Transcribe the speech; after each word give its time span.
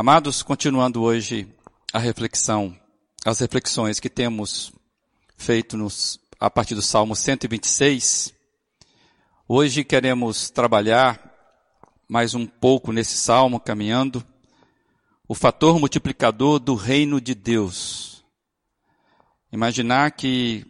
Amados, 0.00 0.44
continuando 0.44 1.02
hoje 1.02 1.52
a 1.92 1.98
reflexão, 1.98 2.78
as 3.24 3.40
reflexões 3.40 3.98
que 3.98 4.08
temos 4.08 4.70
feito 5.36 5.76
nos, 5.76 6.20
a 6.38 6.48
partir 6.48 6.76
do 6.76 6.82
Salmo 6.82 7.16
126, 7.16 8.32
hoje 9.48 9.82
queremos 9.82 10.50
trabalhar 10.50 11.20
mais 12.08 12.32
um 12.32 12.46
pouco 12.46 12.92
nesse 12.92 13.16
salmo, 13.16 13.58
caminhando, 13.58 14.24
o 15.26 15.34
fator 15.34 15.80
multiplicador 15.80 16.60
do 16.60 16.76
reino 16.76 17.20
de 17.20 17.34
Deus. 17.34 18.24
Imaginar 19.50 20.12
que 20.12 20.64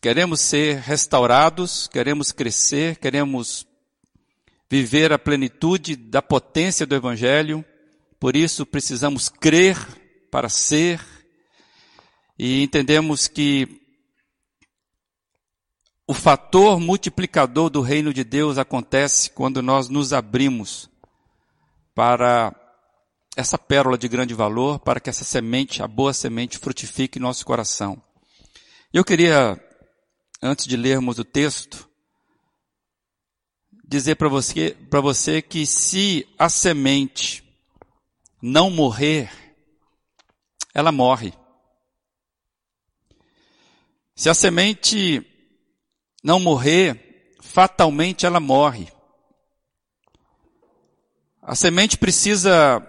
queremos 0.00 0.40
ser 0.40 0.78
restaurados, 0.78 1.86
queremos 1.88 2.32
crescer, 2.32 2.96
queremos 2.96 3.66
viver 4.70 5.12
a 5.12 5.18
plenitude 5.18 5.94
da 5.94 6.22
potência 6.22 6.86
do 6.86 6.94
Evangelho, 6.94 7.62
por 8.18 8.34
isso 8.34 8.66
precisamos 8.66 9.28
crer 9.28 9.76
para 10.30 10.48
ser, 10.48 11.00
e 12.38 12.62
entendemos 12.62 13.26
que 13.26 13.80
o 16.06 16.14
fator 16.14 16.80
multiplicador 16.80 17.68
do 17.68 17.80
reino 17.80 18.14
de 18.14 18.24
Deus 18.24 18.56
acontece 18.58 19.30
quando 19.30 19.62
nós 19.62 19.88
nos 19.88 20.12
abrimos 20.12 20.88
para 21.94 22.54
essa 23.36 23.58
pérola 23.58 23.98
de 23.98 24.08
grande 24.08 24.34
valor, 24.34 24.80
para 24.80 24.98
que 25.00 25.10
essa 25.10 25.24
semente, 25.24 25.82
a 25.82 25.86
boa 25.86 26.12
semente, 26.12 26.58
frutifique 26.58 27.18
em 27.18 27.22
nosso 27.22 27.44
coração. 27.44 28.02
Eu 28.92 29.04
queria, 29.04 29.62
antes 30.42 30.66
de 30.66 30.76
lermos 30.76 31.18
o 31.18 31.24
texto, 31.24 31.88
dizer 33.86 34.16
para 34.16 34.28
você, 34.28 34.76
para 34.90 35.00
você 35.00 35.42
que 35.42 35.66
se 35.66 36.26
a 36.38 36.48
semente 36.48 37.47
não 38.40 38.70
morrer, 38.70 39.30
ela 40.72 40.92
morre. 40.92 41.32
Se 44.14 44.28
a 44.28 44.34
semente 44.34 45.24
não 46.22 46.40
morrer, 46.40 47.34
fatalmente 47.40 48.26
ela 48.26 48.40
morre. 48.40 48.88
A 51.42 51.54
semente 51.54 51.96
precisa 51.96 52.84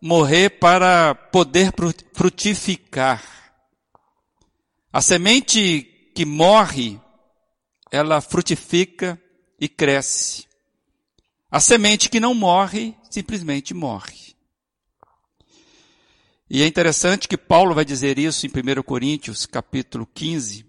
morrer 0.00 0.50
para 0.58 1.14
poder 1.14 1.72
frutificar. 2.12 3.22
A 4.92 5.00
semente 5.00 6.10
que 6.14 6.24
morre, 6.24 7.00
ela 7.90 8.20
frutifica 8.20 9.20
e 9.60 9.68
cresce. 9.68 10.46
A 11.50 11.60
semente 11.60 12.10
que 12.10 12.20
não 12.20 12.34
morre, 12.34 12.94
simplesmente 13.10 13.72
morre. 13.72 14.36
E 16.50 16.62
é 16.62 16.66
interessante 16.66 17.28
que 17.28 17.36
Paulo 17.36 17.74
vai 17.74 17.84
dizer 17.84 18.18
isso 18.18 18.46
em 18.46 18.48
1 18.50 18.82
Coríntios, 18.82 19.44
capítulo 19.44 20.06
15, 20.14 20.64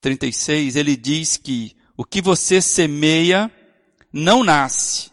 36. 0.00 0.74
Ele 0.74 0.96
diz 0.96 1.36
que 1.36 1.76
o 1.96 2.04
que 2.04 2.20
você 2.20 2.60
semeia 2.60 3.50
não 4.12 4.42
nasce, 4.42 5.12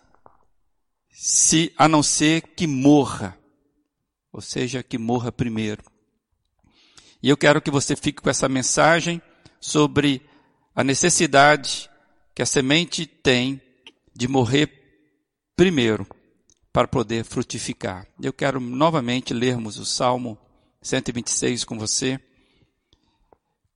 se 1.12 1.72
a 1.78 1.88
não 1.88 2.02
ser 2.02 2.42
que 2.42 2.66
morra. 2.66 3.38
Ou 4.34 4.42
seja, 4.42 4.81
que 4.81 4.97
morra 4.97 5.31
primeiro. 5.31 5.84
E 7.22 7.30
eu 7.30 7.38
quero 7.38 7.62
que 7.62 7.70
você 7.70 7.95
fique 7.95 8.22
com 8.23 8.30
essa 8.30 8.50
mensagem 8.50 9.22
sobre 9.59 10.22
a 10.73 10.84
necessidade 10.84 11.90
que 12.34 12.42
a 12.42 12.45
semente 12.45 13.06
tem 13.06 13.62
de 14.16 14.28
morrer 14.28 14.72
primeiro 15.56 16.08
para 16.72 16.88
poder 16.88 17.23
frutificar. 17.23 18.08
Eu 18.22 18.31
quero 18.31 18.59
novamente 18.59 19.34
lermos 19.34 19.78
o 19.78 19.86
Salmo 19.86 20.38
126 20.81 21.64
com 21.64 21.78
você. 21.78 22.20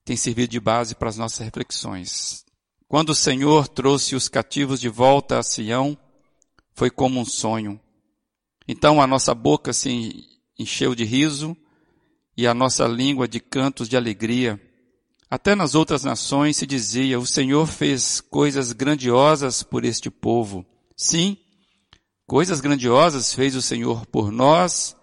Tem 0.04 0.16
servido 0.16 0.52
de 0.52 0.60
base 0.60 0.94
para 0.94 1.08
as 1.08 1.16
nossas 1.16 1.40
reflexões. 1.40 2.44
Quando 2.86 3.10
o 3.10 3.14
Senhor 3.14 3.66
trouxe 3.66 4.14
os 4.14 4.28
cativos 4.28 4.80
de 4.80 4.88
volta 4.88 5.38
a 5.38 5.42
Sião, 5.42 5.96
foi 6.74 6.90
como 6.90 7.20
um 7.20 7.24
sonho. 7.24 7.80
Então 8.68 9.00
a 9.00 9.06
nossa 9.06 9.34
boca 9.34 9.72
se 9.72 10.26
encheu 10.58 10.94
de 10.94 11.04
riso 11.04 11.56
e 12.36 12.46
a 12.46 12.54
nossa 12.54 12.86
língua 12.86 13.26
de 13.26 13.40
cantos 13.40 13.88
de 13.88 13.96
alegria. 13.96 14.60
Até 15.30 15.54
nas 15.54 15.74
outras 15.74 16.04
nações 16.04 16.56
se 16.56 16.66
dizia: 16.66 17.18
O 17.18 17.26
Senhor 17.26 17.66
fez 17.66 18.20
coisas 18.20 18.72
grandiosas 18.72 19.62
por 19.62 19.84
este 19.84 20.10
povo. 20.10 20.64
Sim, 20.96 21.36
Coisas 22.26 22.60
grandiosas 22.60 23.34
fez 23.34 23.54
o 23.54 23.60
Senhor 23.60 24.06
por 24.06 24.32
nós 24.32 24.96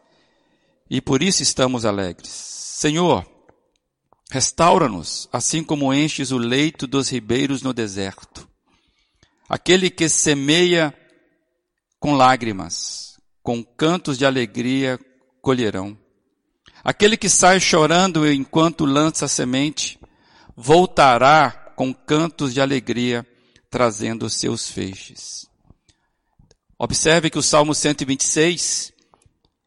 e 0.89 0.99
por 0.99 1.21
isso 1.21 1.43
estamos 1.43 1.85
alegres. 1.85 2.29
Senhor, 2.29 3.25
restaura-nos, 4.31 5.29
assim 5.31 5.63
como 5.63 5.93
enches 5.93 6.31
o 6.31 6.37
leito 6.39 6.87
dos 6.87 7.09
ribeiros 7.09 7.61
no 7.61 7.73
deserto. 7.73 8.49
Aquele 9.47 9.91
que 9.91 10.09
semeia 10.09 10.93
com 11.99 12.15
lágrimas, 12.15 13.19
com 13.43 13.63
cantos 13.63 14.17
de 14.17 14.25
alegria 14.25 14.99
colherão. 15.43 15.95
Aquele 16.83 17.15
que 17.15 17.29
sai 17.29 17.59
chorando 17.59 18.27
enquanto 18.27 18.83
lança 18.83 19.25
a 19.25 19.27
semente, 19.27 19.99
voltará 20.55 21.51
com 21.75 21.93
cantos 21.93 22.51
de 22.51 22.61
alegria, 22.61 23.23
trazendo 23.69 24.27
seus 24.27 24.71
feixes. 24.71 25.50
Observe 26.83 27.29
que 27.29 27.37
o 27.37 27.43
Salmo 27.43 27.75
126, 27.75 28.91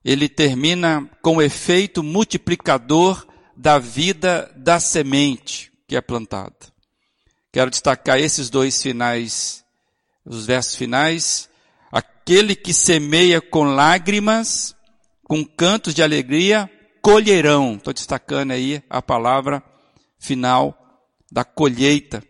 ele 0.05 0.29
termina 0.29 1.09
com 1.23 1.37
o 1.37 1.43
efeito 1.43 2.03
multiplicador 2.03 3.25
da 3.57 3.79
vida 3.79 4.53
da 4.57 4.81
semente 4.81 5.71
que 5.87 5.95
é 5.95 6.01
plantada. 6.01 6.57
Quero 7.53 7.71
destacar 7.71 8.19
esses 8.19 8.51
dois 8.51 8.83
finais, 8.83 9.65
os 10.27 10.45
versos 10.45 10.75
finais. 10.75 11.49
Aquele 11.93 12.57
que 12.57 12.75
semeia 12.75 13.41
com 13.41 13.63
lágrimas, 13.63 14.75
com 15.23 15.45
cantos 15.45 15.95
de 15.95 16.03
alegria, 16.03 16.69
colherão. 17.01 17.77
Estou 17.77 17.95
destacando 17.95 18.51
aí 18.51 18.83
a 18.91 19.01
palavra 19.01 19.63
final 20.19 20.77
da 21.31 21.45
colheita. 21.45 22.25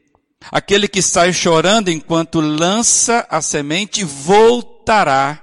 Aquele 0.52 0.86
que 0.86 1.00
sai 1.00 1.32
chorando 1.32 1.88
enquanto 1.88 2.38
lança 2.38 3.26
a 3.30 3.40
semente, 3.40 4.04
volta 4.04 4.73
voltará 4.84 5.42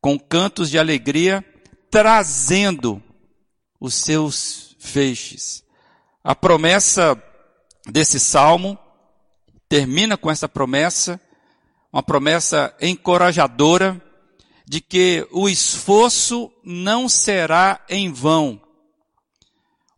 com 0.00 0.18
cantos 0.18 0.70
de 0.70 0.78
alegria, 0.78 1.44
trazendo 1.90 3.02
os 3.78 3.94
seus 3.94 4.74
feixes. 4.78 5.62
A 6.24 6.34
promessa 6.34 7.22
desse 7.86 8.18
salmo 8.18 8.78
termina 9.68 10.16
com 10.16 10.30
essa 10.30 10.48
promessa, 10.48 11.20
uma 11.92 12.02
promessa 12.02 12.74
encorajadora 12.80 14.02
de 14.66 14.80
que 14.80 15.28
o 15.30 15.46
esforço 15.46 16.50
não 16.64 17.10
será 17.10 17.84
em 17.86 18.10
vão. 18.10 18.58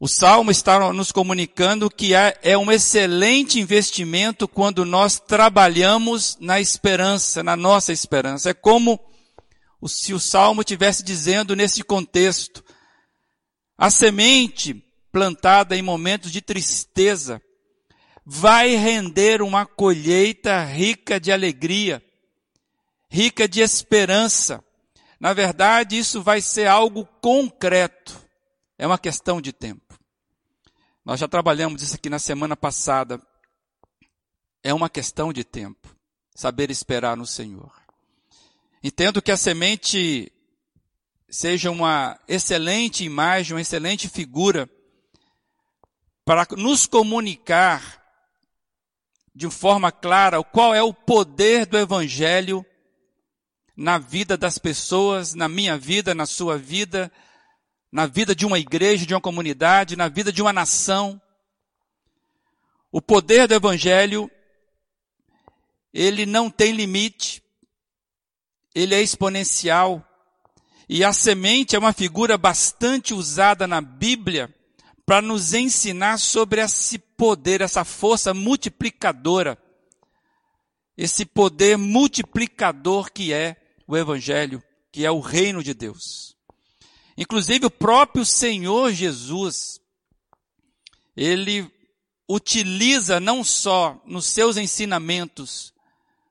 O 0.01 0.07
Salmo 0.07 0.53
está 0.53 0.93
nos 0.93 1.11
comunicando 1.11 1.91
que 1.91 2.15
é 2.15 2.57
um 2.57 2.71
excelente 2.71 3.59
investimento 3.59 4.47
quando 4.47 4.85
nós 4.85 5.19
trabalhamos 5.19 6.37
na 6.41 6.61
esperança, 6.61 7.43
na 7.43 7.57
nossa 7.57 7.93
esperança. 7.93 8.51
É 8.51 8.55
como 8.55 9.01
se 9.89 10.15
o 10.15 10.21
Salmo 10.21 10.61
estivesse 10.61 11.03
dizendo 11.03 11.57
nesse 11.57 11.83
contexto, 11.83 12.65
a 13.77 13.91
semente 13.91 14.85
plantada 15.11 15.77
em 15.77 15.83
momentos 15.83 16.31
de 16.31 16.41
tristeza 16.41 17.43
vai 18.25 18.77
render 18.77 19.43
uma 19.43 19.67
colheita 19.67 20.63
rica 20.63 21.19
de 21.19 21.33
alegria, 21.33 22.01
rica 23.11 23.49
de 23.49 23.61
esperança. 23.61 24.63
Na 25.19 25.33
verdade, 25.33 25.99
isso 25.99 26.23
vai 26.23 26.41
ser 26.41 26.69
algo 26.69 27.05
concreto. 27.21 28.17
É 28.79 28.87
uma 28.87 28.99
questão 28.99 29.41
de 29.41 29.53
tempo. 29.53 29.88
Nós 31.09 31.19
já 31.19 31.27
trabalhamos 31.27 31.81
isso 31.81 31.95
aqui 31.95 32.11
na 32.11 32.19
semana 32.19 32.55
passada. 32.55 33.19
É 34.63 34.75
uma 34.75 34.91
questão 34.91 35.33
de 35.33 35.43
tempo. 35.43 35.97
Saber 36.35 36.71
esperar 36.71 37.17
no 37.17 37.27
Senhor. 37.27 37.73
Entendo 38.85 39.23
que 39.23 39.33
a 39.33 39.37
semente 39.39 40.31
seja 41.31 41.71
uma 41.71 42.21
excelente 42.29 43.05
imagem, 43.05 43.55
uma 43.55 43.63
excelente 43.63 44.07
figura 44.07 44.69
para 46.27 46.47
nos 46.59 46.85
comunicar 46.85 48.05
de 49.35 49.49
forma 49.49 49.91
clara 49.91 50.45
qual 50.45 50.75
é 50.75 50.83
o 50.83 50.93
poder 50.93 51.65
do 51.65 51.79
Evangelho 51.79 52.67
na 53.75 53.97
vida 53.97 54.37
das 54.37 54.59
pessoas, 54.59 55.33
na 55.33 55.49
minha 55.49 55.79
vida, 55.79 56.15
na 56.15 56.27
sua 56.27 56.59
vida, 56.59 57.11
na 57.91 58.07
vida 58.07 58.35
de 58.35 58.45
uma 58.45 58.59
igreja, 58.59 59.07
de 59.07 59.15
uma 59.15 59.21
comunidade, 59.21 59.97
na 59.97 60.09
vida 60.09 60.33
de 60.33 60.43
uma 60.43 60.53
nação. 60.53 61.21
O 62.93 63.01
poder 63.01 63.49
do 63.49 63.55
evangelho, 63.55 64.31
ele 65.93 66.27
não 66.27 66.51
tem 66.51 66.73
limite, 66.73 67.43
ele 68.75 68.95
é 68.95 69.03
exponencial, 69.03 70.05
E 70.89 71.05
a 71.05 71.13
semente 71.13 71.77
é 71.77 71.79
uma 71.79 71.93
figura 71.93 72.39
bastante 72.39 73.13
usada 73.13 73.67
na 73.67 73.79
Bíblia 73.79 74.55
para 75.05 75.21
nos 75.21 75.53
ensinar 75.53 76.19
sobre 76.19 76.63
esse 76.63 76.99
poder, 76.99 77.61
essa 77.61 77.85
força 77.85 78.33
multiplicadora, 78.33 79.59
esse 80.97 81.27
poder 81.27 81.77
multiplicador 81.77 83.13
que 83.13 83.35
é 83.35 83.57
o 83.87 83.97
Evangelho, 83.97 84.63
que 84.91 85.05
é 85.05 85.11
o 85.11 85.21
reino 85.21 85.63
de 85.63 85.75
Deus. 85.75 86.38
Inclusive 87.21 87.67
o 87.67 87.71
próprio 87.71 88.25
Senhor 88.25 88.93
Jesus, 88.93 89.81
ele 91.17 91.69
utiliza 92.29 93.19
não 93.19 93.43
só 93.43 94.01
nos 94.07 94.27
seus 94.27 94.57
ensinamentos 94.57 95.75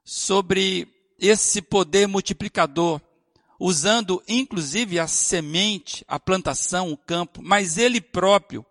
sobre 0.06 0.88
esse 1.20 1.62
poder 1.62 2.08
multiplicador, 2.08 3.02
usando 3.60 4.24
inclusive 4.30 4.98
a 4.98 5.08
semente, 5.08 6.06
a 6.08 6.18
plantação, 6.18 6.90
o 6.90 6.98
campo, 6.98 7.42
mas 7.44 7.78
ele 7.78 8.00
próprio, 8.00 8.66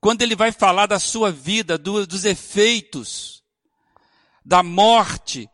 quando 0.00 0.22
ele 0.22 0.34
vai 0.34 0.50
falar 0.50 0.86
da 0.86 0.98
sua 0.98 1.30
vida, 1.30 1.76
do, 1.76 2.06
dos 2.06 2.24
efeitos, 2.24 3.42
da 4.42 4.62
morte 4.62 5.46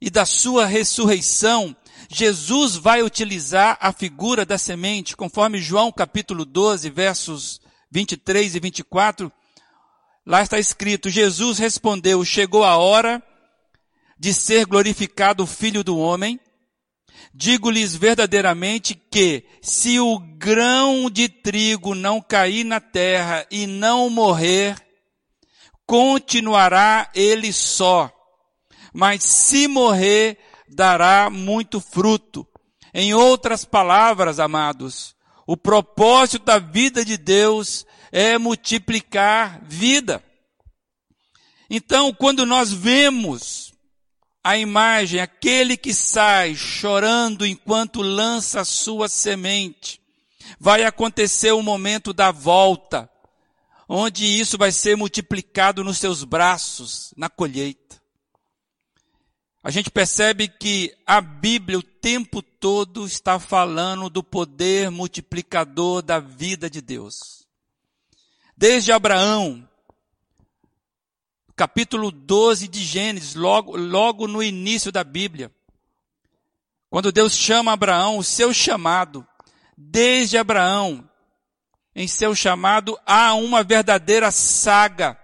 e 0.00 0.08
da 0.08 0.24
sua 0.24 0.64
ressurreição, 0.64 1.74
Jesus 2.12 2.76
vai 2.76 3.02
utilizar 3.02 3.78
a 3.80 3.92
figura 3.92 4.44
da 4.44 4.58
semente, 4.58 5.16
conforme 5.16 5.60
João 5.60 5.90
capítulo 5.90 6.44
12, 6.44 6.90
versos 6.90 7.60
23 7.90 8.54
e 8.54 8.60
24, 8.60 9.32
lá 10.26 10.42
está 10.42 10.58
escrito, 10.58 11.08
Jesus 11.08 11.58
respondeu, 11.58 12.24
chegou 12.24 12.64
a 12.64 12.76
hora 12.76 13.22
de 14.18 14.34
ser 14.34 14.66
glorificado 14.66 15.42
o 15.42 15.46
Filho 15.46 15.82
do 15.82 15.98
Homem, 15.98 16.38
Digo-lhes 17.34 17.94
verdadeiramente 17.96 18.94
que, 18.94 19.44
se 19.62 19.98
o 19.98 20.18
grão 20.18 21.08
de 21.10 21.28
trigo 21.28 21.94
não 21.94 22.20
cair 22.20 22.64
na 22.64 22.78
terra 22.78 23.46
e 23.50 23.66
não 23.66 24.10
morrer, 24.10 24.76
continuará 25.86 27.10
ele 27.14 27.50
só. 27.52 28.12
Mas 28.92 29.22
se 29.24 29.66
morrer, 29.66 30.38
dará 30.74 31.30
muito 31.30 31.80
fruto. 31.80 32.46
Em 32.94 33.14
outras 33.14 33.64
palavras, 33.64 34.38
amados, 34.38 35.14
o 35.46 35.56
propósito 35.56 36.44
da 36.44 36.58
vida 36.58 37.04
de 37.04 37.16
Deus 37.16 37.86
é 38.10 38.36
multiplicar 38.38 39.60
vida. 39.64 40.22
Então, 41.70 42.12
quando 42.12 42.44
nós 42.44 42.72
vemos 42.72 43.72
a 44.44 44.58
imagem, 44.58 45.20
aquele 45.20 45.76
que 45.76 45.94
sai 45.94 46.54
chorando 46.54 47.46
enquanto 47.46 48.02
lança 48.02 48.60
a 48.60 48.64
sua 48.64 49.08
semente. 49.08 50.00
Vai 50.58 50.84
acontecer 50.84 51.52
o 51.52 51.62
momento 51.62 52.12
da 52.12 52.32
volta, 52.32 53.08
onde 53.88 54.26
isso 54.26 54.58
vai 54.58 54.72
ser 54.72 54.96
multiplicado 54.96 55.84
nos 55.84 55.98
seus 55.98 56.24
braços, 56.24 57.14
na 57.16 57.28
colheita. 57.28 58.01
A 59.62 59.70
gente 59.70 59.90
percebe 59.92 60.48
que 60.48 60.92
a 61.06 61.20
Bíblia 61.20 61.78
o 61.78 61.82
tempo 61.82 62.42
todo 62.42 63.06
está 63.06 63.38
falando 63.38 64.10
do 64.10 64.22
poder 64.22 64.90
multiplicador 64.90 66.02
da 66.02 66.18
vida 66.18 66.68
de 66.68 66.80
Deus. 66.80 67.46
Desde 68.56 68.90
Abraão, 68.90 69.68
capítulo 71.54 72.10
12 72.10 72.66
de 72.66 72.82
Gênesis, 72.82 73.36
logo, 73.36 73.76
logo 73.76 74.26
no 74.26 74.42
início 74.42 74.90
da 74.90 75.04
Bíblia. 75.04 75.52
Quando 76.90 77.12
Deus 77.12 77.32
chama 77.32 77.72
Abraão, 77.72 78.18
o 78.18 78.24
seu 78.24 78.52
chamado, 78.52 79.24
desde 79.76 80.36
Abraão, 80.36 81.08
em 81.94 82.08
seu 82.08 82.34
chamado, 82.34 82.98
há 83.06 83.32
uma 83.34 83.62
verdadeira 83.62 84.32
saga 84.32 85.21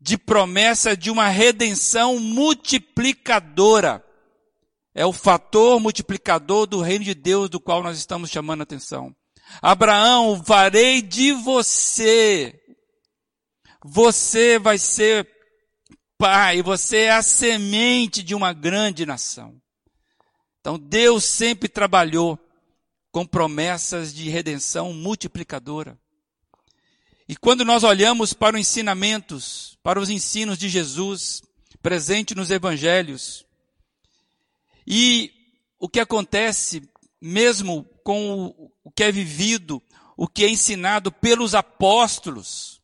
de 0.00 0.18
promessa 0.18 0.96
de 0.96 1.10
uma 1.10 1.28
redenção 1.28 2.18
multiplicadora. 2.18 4.04
É 4.94 5.04
o 5.04 5.12
fator 5.12 5.78
multiplicador 5.80 6.66
do 6.66 6.80
reino 6.80 7.04
de 7.04 7.14
Deus 7.14 7.50
do 7.50 7.60
qual 7.60 7.82
nós 7.82 7.98
estamos 7.98 8.30
chamando 8.30 8.60
a 8.60 8.64
atenção. 8.64 9.14
Abraão, 9.62 10.42
farei 10.44 11.02
de 11.02 11.32
você 11.32 12.60
você 13.88 14.58
vai 14.58 14.78
ser 14.78 15.28
pai, 16.18 16.60
você 16.60 17.02
é 17.02 17.12
a 17.12 17.22
semente 17.22 18.22
de 18.22 18.34
uma 18.34 18.52
grande 18.52 19.06
nação. 19.06 19.60
Então 20.60 20.76
Deus 20.76 21.24
sempre 21.24 21.68
trabalhou 21.68 22.36
com 23.12 23.24
promessas 23.24 24.12
de 24.12 24.28
redenção 24.28 24.92
multiplicadora. 24.92 25.96
E 27.28 27.34
quando 27.34 27.64
nós 27.64 27.82
olhamos 27.82 28.32
para 28.32 28.56
os 28.56 28.60
ensinamentos, 28.60 29.78
para 29.82 30.00
os 30.00 30.08
ensinos 30.08 30.58
de 30.58 30.68
Jesus, 30.68 31.42
presente 31.82 32.34
nos 32.34 32.50
evangelhos, 32.50 33.44
e 34.86 35.32
o 35.78 35.88
que 35.88 35.98
acontece 35.98 36.88
mesmo 37.20 37.84
com 38.04 38.70
o 38.84 38.90
que 38.90 39.02
é 39.02 39.10
vivido, 39.10 39.82
o 40.16 40.28
que 40.28 40.44
é 40.44 40.48
ensinado 40.48 41.10
pelos 41.10 41.54
apóstolos, 41.54 42.80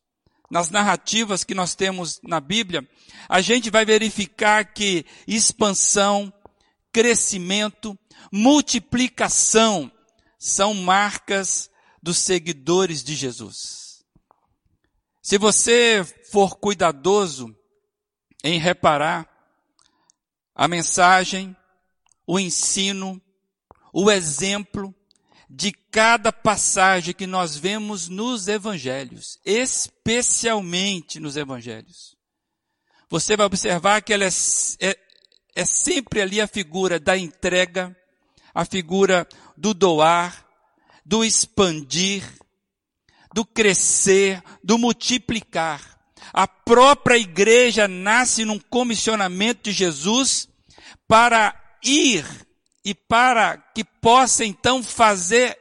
nas 0.51 0.69
narrativas 0.69 1.43
que 1.43 1.55
nós 1.55 1.73
temos 1.73 2.19
na 2.21 2.39
Bíblia, 2.39 2.87
a 3.27 3.41
gente 3.41 3.71
vai 3.71 3.85
verificar 3.85 4.73
que 4.73 5.05
expansão, 5.27 6.31
crescimento, 6.91 7.97
multiplicação 8.31 9.91
são 10.37 10.73
marcas 10.73 11.71
dos 12.03 12.19
seguidores 12.19 13.03
de 13.03 13.15
Jesus. 13.15 13.82
Se 15.23 15.37
você 15.37 16.03
for 16.29 16.57
cuidadoso 16.57 17.55
em 18.43 18.59
reparar 18.59 19.25
a 20.53 20.67
mensagem, 20.67 21.55
o 22.27 22.37
ensino, 22.37 23.21
o 23.93 24.11
exemplo, 24.11 24.93
de 25.49 25.71
cada 25.71 26.33
passagem 26.33 27.13
que 27.13 27.25
nós 27.25 27.55
vemos 27.55 28.09
nos 28.09 28.49
evangelhos, 28.49 29.39
especialmente 29.45 31.21
nos 31.21 31.37
evangelhos. 31.37 32.17
Você 33.09 33.37
vai 33.37 33.45
observar 33.45 34.01
que 34.01 34.11
ela 34.11 34.25
é, 34.25 34.29
é, 34.81 34.99
é 35.55 35.63
sempre 35.63 36.21
ali 36.21 36.41
a 36.41 36.47
figura 36.47 36.99
da 36.99 37.17
entrega, 37.17 37.95
a 38.53 38.65
figura 38.65 39.25
do 39.55 39.73
doar, 39.73 40.45
do 41.05 41.23
expandir, 41.23 42.23
do 43.33 43.43
crescer, 43.43 44.41
do 44.63 44.77
multiplicar. 44.77 45.99
A 46.31 46.47
própria 46.47 47.17
igreja 47.17 47.87
nasce 47.87 48.45
num 48.45 48.59
comissionamento 48.59 49.63
de 49.63 49.71
Jesus 49.71 50.47
para 51.07 51.53
ir 51.83 52.25
e 52.85 52.93
para 52.93 53.57
que 53.57 53.83
possa 53.83 54.45
então 54.45 54.83
fazer, 54.83 55.57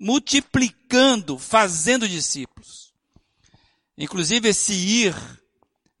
multiplicando, 0.00 1.38
fazendo 1.38 2.08
discípulos. 2.08 2.92
Inclusive 3.96 4.48
esse 4.48 4.72
ir, 4.72 5.14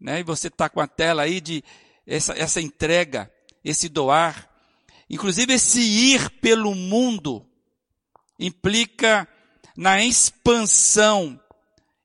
né, 0.00 0.20
e 0.20 0.24
você 0.24 0.48
está 0.48 0.68
com 0.68 0.80
a 0.80 0.86
tela 0.86 1.22
aí 1.22 1.40
de 1.40 1.62
essa, 2.06 2.32
essa 2.34 2.60
entrega, 2.60 3.30
esse 3.64 3.88
doar, 3.88 4.48
inclusive 5.08 5.54
esse 5.54 5.80
ir 5.80 6.30
pelo 6.40 6.74
mundo, 6.74 7.46
implica 8.38 9.28
na 9.76 10.02
expansão. 10.02 11.40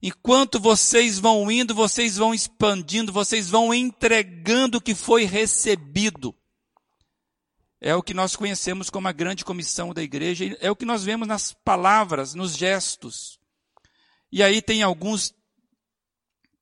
Enquanto 0.02 0.60
vocês 0.60 1.20
vão 1.20 1.52
indo, 1.52 1.74
vocês 1.74 2.18
vão 2.18 2.34
expandindo, 2.34 3.12
vocês 3.12 3.50
vão 3.50 3.74
entregando 3.74 4.78
o 4.78 4.82
que 4.82 4.94
foi 4.94 5.26
recebido. 5.26 6.36
É 7.80 7.96
o 7.96 8.02
que 8.02 8.14
nós 8.14 8.36
conhecemos 8.36 8.90
como 8.90 9.08
a 9.08 9.12
grande 9.12 9.46
comissão 9.46 9.94
da 9.94 10.02
igreja, 10.02 10.58
é 10.60 10.70
o 10.72 10.76
que 10.76 10.86
nós 10.86 11.04
vemos 11.04 11.28
nas 11.28 11.54
palavras, 11.54 12.34
nos 12.34 12.56
gestos. 12.56 13.40
E 14.32 14.42
aí 14.42 14.62
tem 14.62 14.82
alguns 14.82 15.34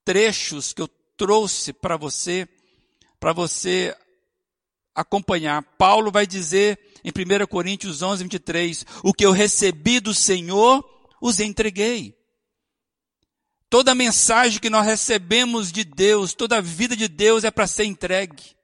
trechos 0.03 0.73
que 0.73 0.81
eu 0.81 0.87
trouxe 1.17 1.73
para 1.73 1.97
você, 1.97 2.47
para 3.19 3.33
você 3.33 3.95
acompanhar. 4.93 5.61
Paulo 5.77 6.11
vai 6.11 6.27
dizer 6.27 6.79
em 7.03 7.09
1 7.09 7.47
Coríntios 7.47 8.01
11, 8.01 8.23
23, 8.23 8.85
o 9.03 9.13
que 9.13 9.25
eu 9.25 9.31
recebi 9.31 9.99
do 9.99 10.13
Senhor, 10.13 10.83
os 11.25 11.39
entreguei. 11.39 12.15
Toda 13.67 13.95
mensagem 13.95 14.59
que 14.59 14.69
nós 14.69 14.85
recebemos 14.85 15.71
de 15.71 15.83
Deus, 15.83 16.35
toda 16.35 16.57
a 16.57 16.61
vida 16.61 16.95
de 16.95 17.07
Deus 17.07 17.43
é 17.43 17.49
para 17.49 17.65
ser 17.65 17.85
entregue. 17.85 18.55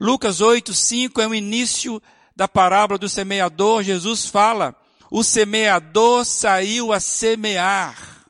Lucas 0.00 0.40
8, 0.40 0.74
5 0.74 1.20
é 1.20 1.28
o 1.28 1.34
início 1.34 2.02
da 2.34 2.48
parábola 2.48 2.98
do 2.98 3.08
semeador. 3.08 3.84
Jesus 3.84 4.26
fala, 4.26 4.74
o 5.12 5.22
semeador 5.22 6.24
saiu 6.24 6.92
a 6.92 6.98
semear. 6.98 8.26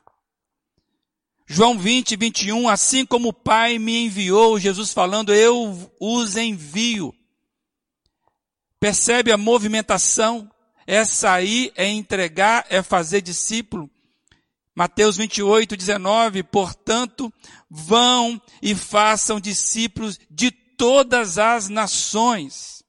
João 1.47 1.79
20, 1.79 2.15
21, 2.15 2.69
assim 2.69 3.07
como 3.07 3.29
o 3.29 3.33
Pai 3.33 3.79
me 3.79 4.05
enviou, 4.05 4.59
Jesus 4.59 4.93
falando, 4.93 5.33
eu 5.33 5.91
os 5.99 6.37
envio. 6.37 7.11
Percebe 8.79 9.31
a 9.31 9.37
movimentação? 9.37 10.49
É 10.91 11.05
sair, 11.05 11.71
é 11.75 11.85
entregar, 11.85 12.65
é 12.67 12.81
fazer 12.81 13.21
discípulo. 13.21 13.87
Mateus 14.73 15.17
28, 15.17 15.77
19, 15.77 16.41
portanto, 16.41 17.31
vão 17.69 18.41
e 18.59 18.73
façam 18.73 19.39
discípulos 19.39 20.19
de 20.31 20.49
todas 20.49 21.37
as 21.37 21.69
nações. 21.69 22.83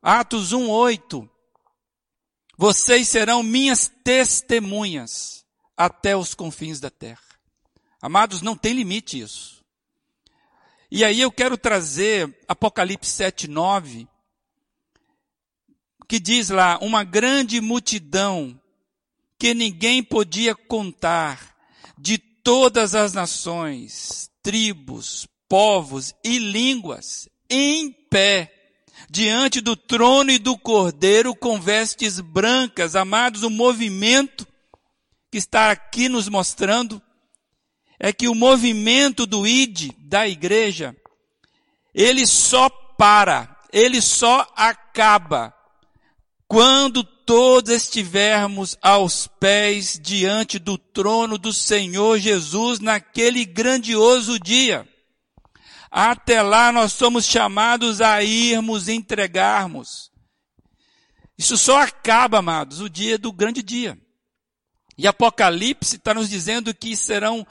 Atos 0.00 0.54
1, 0.54 0.70
8. 0.70 1.28
Vocês 2.56 3.08
serão 3.08 3.42
minhas 3.42 3.92
testemunhas 4.02 5.44
até 5.76 6.16
os 6.16 6.32
confins 6.32 6.80
da 6.80 6.88
terra. 6.88 7.20
Amados, 8.00 8.40
não 8.40 8.56
tem 8.56 8.72
limite 8.72 9.20
isso. 9.20 9.62
E 10.90 11.04
aí 11.04 11.20
eu 11.20 11.30
quero 11.30 11.58
trazer 11.58 12.34
Apocalipse 12.48 13.10
7, 13.10 13.48
9, 13.48 14.08
que 16.08 16.18
diz 16.18 16.48
lá, 16.48 16.78
uma 16.80 17.04
grande 17.04 17.60
multidão 17.60 18.58
que 19.38 19.52
ninguém 19.52 20.02
podia 20.02 20.54
contar, 20.54 21.54
de 21.98 22.16
todas 22.16 22.94
as 22.94 23.12
nações, 23.12 24.30
tribos, 24.42 25.28
povos 25.48 26.14
e 26.24 26.38
línguas, 26.38 27.28
em 27.50 27.92
pé, 27.92 28.52
diante 29.10 29.60
do 29.60 29.76
trono 29.76 30.30
e 30.30 30.38
do 30.38 30.56
cordeiro 30.56 31.34
com 31.34 31.60
vestes 31.60 32.20
brancas, 32.20 32.96
amados, 32.96 33.42
o 33.42 33.50
movimento 33.50 34.46
que 35.30 35.38
está 35.38 35.70
aqui 35.70 36.08
nos 36.08 36.28
mostrando 36.28 37.02
é 38.00 38.12
que 38.12 38.28
o 38.28 38.34
movimento 38.34 39.26
do 39.26 39.46
ID 39.46 39.92
da 39.98 40.26
igreja, 40.26 40.96
ele 41.94 42.26
só 42.26 42.70
para, 42.70 43.60
ele 43.72 44.00
só 44.00 44.50
acaba 44.56 45.54
quando 46.48 47.04
todos 47.04 47.70
estivermos 47.70 48.74
aos 48.80 49.26
pés 49.26 50.00
diante 50.02 50.58
do 50.58 50.78
trono 50.78 51.36
do 51.36 51.52
Senhor 51.52 52.18
Jesus 52.18 52.80
naquele 52.80 53.44
grandioso 53.44 54.40
dia. 54.40 54.88
Até 55.90 56.40
lá 56.40 56.72
nós 56.72 56.94
somos 56.94 57.26
chamados 57.26 58.00
a 58.00 58.22
irmos 58.22 58.88
entregarmos. 58.88 60.10
Isso 61.36 61.58
só 61.58 61.82
acaba, 61.82 62.38
amados, 62.38 62.80
o 62.80 62.88
dia 62.88 63.18
do 63.18 63.30
grande 63.30 63.62
dia. 63.62 63.98
E 64.96 65.06
Apocalipse 65.06 65.96
está 65.96 66.14
nos 66.14 66.30
dizendo 66.30 66.74
que 66.74 66.96
serão 66.96 67.46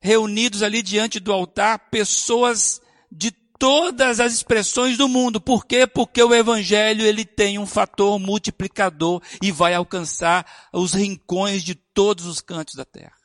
reunidos 0.00 0.62
ali 0.62 0.82
diante 0.82 1.20
do 1.20 1.32
altar 1.32 1.78
pessoas 1.90 2.80
de 3.10 3.30
todas 3.58 4.20
as 4.20 4.32
expressões 4.32 4.96
do 4.96 5.08
mundo. 5.08 5.40
Por 5.40 5.66
quê? 5.66 5.86
Porque 5.86 6.22
o 6.22 6.34
evangelho 6.34 7.04
ele 7.04 7.24
tem 7.24 7.58
um 7.58 7.66
fator 7.66 8.18
multiplicador 8.18 9.22
e 9.42 9.50
vai 9.50 9.74
alcançar 9.74 10.68
os 10.72 10.94
rincões 10.94 11.62
de 11.62 11.74
todos 11.74 12.26
os 12.26 12.40
cantos 12.40 12.74
da 12.74 12.84
terra. 12.84 13.16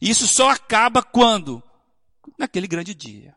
Isso 0.00 0.26
só 0.26 0.50
acaba 0.50 1.02
quando? 1.02 1.62
Naquele 2.38 2.66
grande 2.66 2.94
dia. 2.94 3.34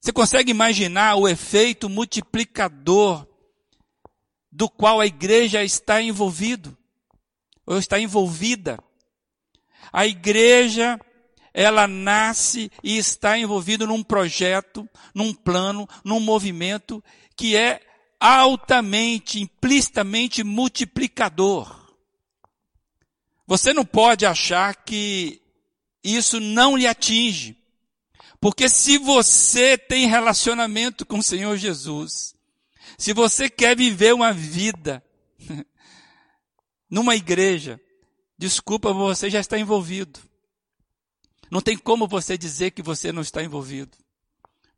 Você 0.00 0.12
consegue 0.12 0.50
imaginar 0.50 1.14
o 1.14 1.28
efeito 1.28 1.88
multiplicador 1.88 3.26
do 4.50 4.68
qual 4.68 5.00
a 5.00 5.06
igreja 5.06 5.62
está 5.62 6.02
envolvido? 6.02 6.76
Ou 7.64 7.78
está 7.78 8.00
envolvida? 8.00 8.78
A 9.92 10.06
igreja 10.06 10.98
ela 11.54 11.86
nasce 11.86 12.70
e 12.82 12.96
está 12.96 13.38
envolvida 13.38 13.86
num 13.86 14.02
projeto, 14.02 14.88
num 15.14 15.34
plano, 15.34 15.88
num 16.04 16.20
movimento 16.20 17.02
que 17.36 17.56
é 17.56 17.80
altamente, 18.18 19.40
implicitamente 19.40 20.42
multiplicador. 20.44 21.82
Você 23.46 23.72
não 23.74 23.84
pode 23.84 24.24
achar 24.24 24.74
que 24.76 25.42
isso 26.02 26.40
não 26.40 26.76
lhe 26.76 26.86
atinge. 26.86 27.56
Porque 28.40 28.68
se 28.68 28.98
você 28.98 29.76
tem 29.76 30.06
relacionamento 30.06 31.04
com 31.04 31.18
o 31.18 31.22
Senhor 31.22 31.56
Jesus, 31.56 32.34
se 32.96 33.12
você 33.12 33.48
quer 33.48 33.76
viver 33.76 34.14
uma 34.14 34.32
vida 34.32 35.04
numa 36.90 37.14
igreja, 37.14 37.80
desculpa, 38.38 38.92
você 38.92 39.30
já 39.30 39.38
está 39.38 39.58
envolvido. 39.58 40.18
Não 41.52 41.60
tem 41.60 41.76
como 41.76 42.08
você 42.08 42.38
dizer 42.38 42.70
que 42.70 42.80
você 42.80 43.12
não 43.12 43.20
está 43.20 43.42
envolvido. 43.44 43.98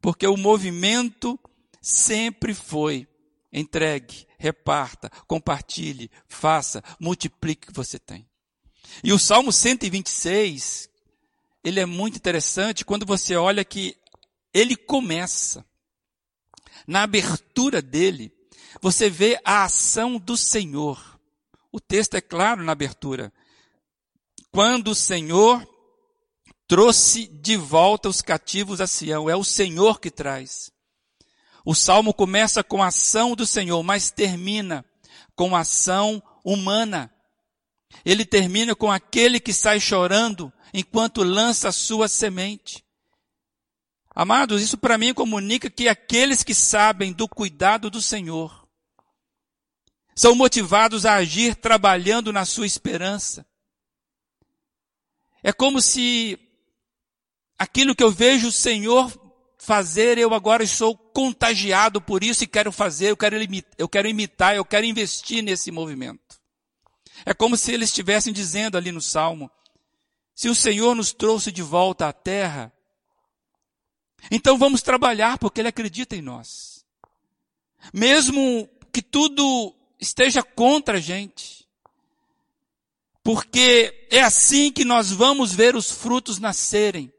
Porque 0.00 0.26
o 0.26 0.36
movimento 0.36 1.38
sempre 1.80 2.52
foi 2.52 3.06
entregue, 3.52 4.26
reparta, 4.36 5.08
compartilhe, 5.28 6.10
faça, 6.26 6.82
multiplique 6.98 7.68
o 7.68 7.70
que 7.70 7.76
você 7.76 7.96
tem. 7.96 8.28
E 9.04 9.12
o 9.12 9.20
Salmo 9.20 9.52
126, 9.52 10.90
ele 11.62 11.78
é 11.78 11.86
muito 11.86 12.16
interessante 12.16 12.84
quando 12.84 13.06
você 13.06 13.36
olha 13.36 13.64
que 13.64 13.96
ele 14.52 14.74
começa. 14.74 15.64
Na 16.88 17.04
abertura 17.04 17.80
dele, 17.80 18.34
você 18.82 19.08
vê 19.08 19.40
a 19.44 19.62
ação 19.62 20.18
do 20.18 20.36
Senhor. 20.36 21.20
O 21.70 21.78
texto 21.78 22.16
é 22.16 22.20
claro 22.20 22.64
na 22.64 22.72
abertura. 22.72 23.32
Quando 24.50 24.88
o 24.88 24.94
Senhor 24.94 25.64
trouxe 26.66 27.26
de 27.26 27.56
volta 27.56 28.08
os 28.08 28.22
cativos 28.22 28.80
a 28.80 28.86
Sião. 28.86 29.28
É 29.28 29.36
o 29.36 29.44
Senhor 29.44 30.00
que 30.00 30.10
traz. 30.10 30.70
O 31.64 31.74
salmo 31.74 32.12
começa 32.12 32.62
com 32.62 32.82
a 32.82 32.88
ação 32.88 33.34
do 33.34 33.46
Senhor, 33.46 33.82
mas 33.82 34.10
termina 34.10 34.84
com 35.34 35.56
a 35.56 35.60
ação 35.60 36.22
humana. 36.44 37.10
Ele 38.04 38.24
termina 38.24 38.74
com 38.74 38.90
aquele 38.90 39.40
que 39.40 39.52
sai 39.52 39.80
chorando 39.80 40.52
enquanto 40.72 41.22
lança 41.22 41.68
a 41.68 41.72
sua 41.72 42.08
semente. 42.08 42.84
Amados, 44.14 44.62
isso 44.62 44.76
para 44.76 44.98
mim 44.98 45.14
comunica 45.14 45.70
que 45.70 45.88
aqueles 45.88 46.44
que 46.44 46.54
sabem 46.54 47.12
do 47.12 47.28
cuidado 47.28 47.90
do 47.90 48.00
Senhor 48.00 48.64
são 50.14 50.34
motivados 50.34 51.04
a 51.04 51.14
agir 51.14 51.56
trabalhando 51.56 52.32
na 52.32 52.44
sua 52.44 52.66
esperança. 52.66 53.44
É 55.42 55.52
como 55.52 55.80
se 55.80 56.38
aquilo 57.58 57.94
que 57.94 58.02
eu 58.02 58.10
vejo 58.10 58.48
o 58.48 58.52
Senhor 58.52 59.12
fazer, 59.58 60.18
eu 60.18 60.34
agora 60.34 60.66
sou 60.66 60.96
contagiado 60.96 62.00
por 62.00 62.22
isso 62.22 62.44
e 62.44 62.46
quero 62.46 62.70
fazer, 62.70 63.10
eu 63.10 63.16
quero, 63.16 63.36
eu 63.78 63.88
quero 63.88 64.08
imitar, 64.08 64.54
eu 64.54 64.64
quero 64.64 64.84
investir 64.84 65.42
nesse 65.42 65.70
movimento. 65.70 66.40
É 67.24 67.32
como 67.32 67.56
se 67.56 67.72
eles 67.72 67.88
estivessem 67.88 68.32
dizendo 68.32 68.76
ali 68.76 68.92
no 68.92 69.00
Salmo, 69.00 69.50
se 70.34 70.48
o 70.48 70.54
Senhor 70.54 70.94
nos 70.94 71.12
trouxe 71.12 71.52
de 71.52 71.62
volta 71.62 72.08
à 72.08 72.12
terra, 72.12 72.72
então 74.30 74.58
vamos 74.58 74.82
trabalhar 74.82 75.38
porque 75.38 75.60
Ele 75.60 75.68
acredita 75.68 76.16
em 76.16 76.22
nós. 76.22 76.84
Mesmo 77.92 78.68
que 78.92 79.02
tudo 79.02 79.74
esteja 80.00 80.42
contra 80.42 80.98
a 80.98 81.00
gente. 81.00 81.68
Porque 83.22 84.06
é 84.10 84.20
assim 84.20 84.70
que 84.70 84.84
nós 84.84 85.10
vamos 85.10 85.52
ver 85.52 85.74
os 85.76 85.90
frutos 85.90 86.38
nascerem. 86.38 87.12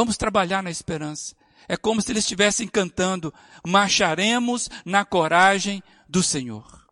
Vamos 0.00 0.16
trabalhar 0.16 0.62
na 0.62 0.70
esperança. 0.70 1.36
É 1.68 1.76
como 1.76 2.00
se 2.00 2.10
eles 2.10 2.24
estivessem 2.24 2.66
cantando: 2.66 3.34
marcharemos 3.62 4.70
na 4.82 5.04
coragem 5.04 5.82
do 6.08 6.22
Senhor. 6.22 6.88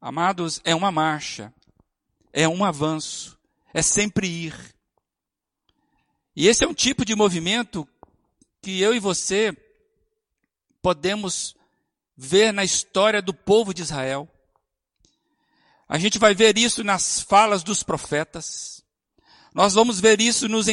Amados, 0.00 0.60
é 0.64 0.74
uma 0.74 0.90
marcha, 0.90 1.54
é 2.32 2.48
um 2.48 2.64
avanço, 2.64 3.38
é 3.72 3.80
sempre 3.80 4.26
ir. 4.26 4.74
E 6.34 6.48
esse 6.48 6.64
é 6.64 6.66
um 6.66 6.74
tipo 6.74 7.04
de 7.04 7.14
movimento 7.14 7.88
que 8.60 8.80
eu 8.80 8.92
e 8.92 8.98
você 8.98 9.56
podemos 10.82 11.54
ver 12.16 12.52
na 12.52 12.64
história 12.64 13.22
do 13.22 13.32
povo 13.32 13.72
de 13.72 13.82
Israel. 13.82 14.28
A 15.88 15.96
gente 15.96 16.18
vai 16.18 16.34
ver 16.34 16.58
isso 16.58 16.82
nas 16.82 17.20
falas 17.20 17.62
dos 17.62 17.84
profetas. 17.84 18.83
Nós 19.54 19.74
vamos 19.74 20.00
ver 20.00 20.20
isso 20.20 20.48
nos, 20.48 20.66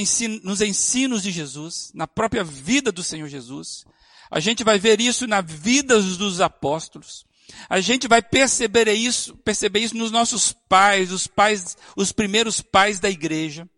nos 0.43 0.61
ensinos 0.61 1.21
de 1.21 1.31
Jesus, 1.31 1.91
na 1.93 2.07
própria 2.07 2.43
vida 2.43 2.91
do 2.91 3.03
Senhor 3.03 3.27
Jesus. 3.27 3.85
A 4.29 4.39
gente 4.39 4.63
vai 4.63 4.79
ver 4.79 4.99
isso 4.99 5.27
na 5.27 5.39
vida 5.39 6.01
dos 6.01 6.41
apóstolos. 6.41 7.23
A 7.69 7.79
gente 7.79 8.07
vai 8.07 8.23
perceber 8.23 8.91
isso, 8.91 9.37
perceber 9.37 9.81
isso 9.81 9.95
nos 9.95 10.09
nossos 10.09 10.51
pais, 10.51 11.11
os 11.11 11.27
pais, 11.27 11.77
os 11.95 12.11
primeiros 12.11 12.59
pais 12.59 12.99
da 12.99 13.09
igreja. 13.09 13.69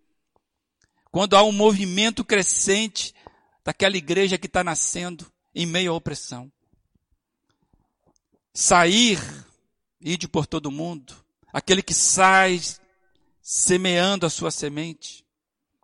Quando 1.11 1.35
há 1.35 1.43
um 1.43 1.51
movimento 1.51 2.23
crescente 2.23 3.13
daquela 3.63 3.97
igreja 3.97 4.37
que 4.37 4.47
está 4.47 4.63
nascendo 4.63 5.29
em 5.53 5.65
meio 5.65 5.91
à 5.91 5.95
opressão. 5.95 6.51
Sair, 8.53 9.19
ir 9.99 10.27
por 10.29 10.45
todo 10.45 10.71
mundo, 10.71 11.15
aquele 11.51 11.81
que 11.81 11.93
sai 11.93 12.61
semeando 13.43 14.25
a 14.25 14.29
sua 14.29 14.49
semente. 14.49 15.25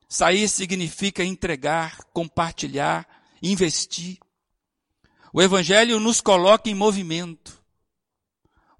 Sair 0.08 0.48
significa 0.48 1.24
entregar, 1.24 2.04
compartilhar, 2.13 3.06
investir. 3.44 4.18
O 5.34 5.42
Evangelho 5.42 6.00
nos 6.00 6.22
coloca 6.22 6.70
em 6.70 6.74
movimento. 6.74 7.62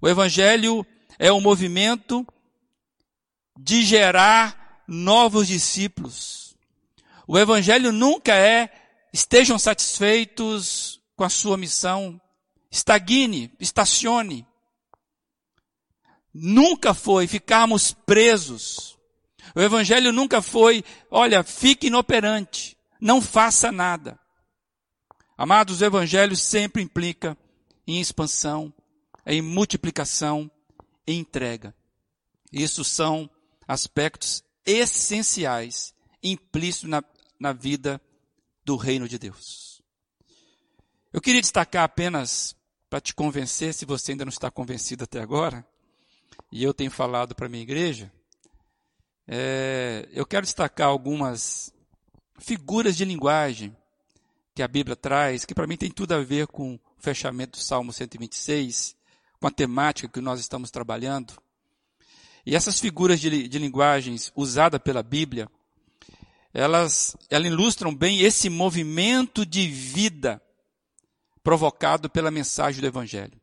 O 0.00 0.08
Evangelho 0.08 0.84
é 1.18 1.30
o 1.30 1.40
movimento 1.40 2.26
de 3.56 3.84
gerar 3.84 4.82
novos 4.88 5.46
discípulos. 5.46 6.56
O 7.28 7.38
Evangelho 7.38 7.92
nunca 7.92 8.34
é 8.34 8.72
estejam 9.12 9.58
satisfeitos 9.58 11.00
com 11.14 11.22
a 11.22 11.28
sua 11.28 11.56
missão, 11.56 12.20
estagne, 12.70 13.52
estacione. 13.60 14.46
Nunca 16.32 16.94
foi 16.94 17.26
ficarmos 17.26 17.92
presos. 17.92 18.98
O 19.54 19.60
Evangelho 19.60 20.12
nunca 20.12 20.40
foi, 20.40 20.84
olha, 21.10 21.42
fique 21.42 21.88
inoperante, 21.88 22.76
não 23.00 23.20
faça 23.20 23.72
nada. 23.72 24.18
Amados, 25.36 25.80
o 25.80 25.84
Evangelho 25.84 26.36
sempre 26.36 26.82
implica 26.82 27.36
em 27.86 28.00
expansão, 28.00 28.72
em 29.26 29.42
multiplicação, 29.42 30.50
em 31.06 31.18
entrega. 31.20 31.74
Isso 32.52 32.84
são 32.84 33.28
aspectos 33.66 34.44
essenciais 34.64 35.94
implícitos 36.22 36.88
na, 36.88 37.02
na 37.38 37.52
vida 37.52 38.00
do 38.64 38.76
reino 38.76 39.08
de 39.08 39.18
Deus. 39.18 39.82
Eu 41.12 41.20
queria 41.20 41.40
destacar 41.40 41.84
apenas 41.84 42.54
para 42.88 43.00
te 43.00 43.14
convencer, 43.14 43.72
se 43.72 43.84
você 43.84 44.12
ainda 44.12 44.24
não 44.24 44.30
está 44.30 44.50
convencido 44.50 45.04
até 45.04 45.20
agora, 45.20 45.66
e 46.50 46.62
eu 46.62 46.74
tenho 46.74 46.90
falado 46.90 47.34
para 47.34 47.46
a 47.46 47.48
minha 47.48 47.62
igreja, 47.62 48.12
é, 49.26 50.08
eu 50.12 50.26
quero 50.26 50.44
destacar 50.44 50.88
algumas 50.88 51.72
figuras 52.38 52.96
de 52.96 53.04
linguagem 53.04 53.76
que 54.54 54.62
a 54.62 54.68
Bíblia 54.68 54.96
traz, 54.96 55.44
que 55.44 55.54
para 55.54 55.66
mim 55.66 55.76
tem 55.76 55.90
tudo 55.90 56.12
a 56.12 56.22
ver 56.22 56.48
com 56.48 56.74
o 56.74 56.80
fechamento 56.98 57.58
do 57.58 57.62
Salmo 57.62 57.92
126, 57.92 58.96
com 59.38 59.46
a 59.46 59.50
temática 59.50 60.08
que 60.08 60.20
nós 60.20 60.40
estamos 60.40 60.70
trabalhando. 60.70 61.34
E 62.44 62.56
essas 62.56 62.80
figuras 62.80 63.20
de, 63.20 63.46
de 63.46 63.58
linguagens 63.58 64.32
usadas 64.34 64.80
pela 64.82 65.02
Bíblia, 65.02 65.48
elas, 66.52 67.16
elas 67.30 67.46
ilustram 67.46 67.94
bem 67.94 68.20
esse 68.22 68.50
movimento 68.50 69.46
de 69.46 69.68
vida 69.68 70.42
provocado 71.42 72.10
pela 72.10 72.30
mensagem 72.30 72.80
do 72.80 72.86
Evangelho. 72.86 73.40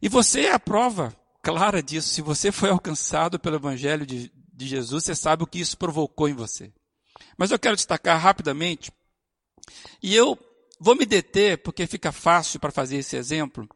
E 0.00 0.08
você 0.08 0.42
é 0.42 0.52
a 0.52 0.58
prova 0.58 1.16
clara 1.48 1.82
disso. 1.82 2.08
Se 2.08 2.20
você 2.20 2.52
foi 2.52 2.68
alcançado 2.68 3.38
pelo 3.38 3.56
Evangelho 3.56 4.04
de, 4.04 4.30
de 4.52 4.66
Jesus, 4.66 5.04
você 5.04 5.14
sabe 5.14 5.42
o 5.42 5.46
que 5.46 5.58
isso 5.58 5.78
provocou 5.78 6.28
em 6.28 6.34
você. 6.34 6.70
Mas 7.38 7.50
eu 7.50 7.58
quero 7.58 7.74
destacar 7.74 8.20
rapidamente, 8.20 8.92
e 10.02 10.14
eu 10.14 10.38
vou 10.78 10.94
me 10.94 11.06
deter, 11.06 11.58
porque 11.58 11.86
fica 11.86 12.12
fácil 12.12 12.60
para 12.60 12.70
fazer 12.70 12.98
esse 12.98 13.16
exemplo, 13.16 13.68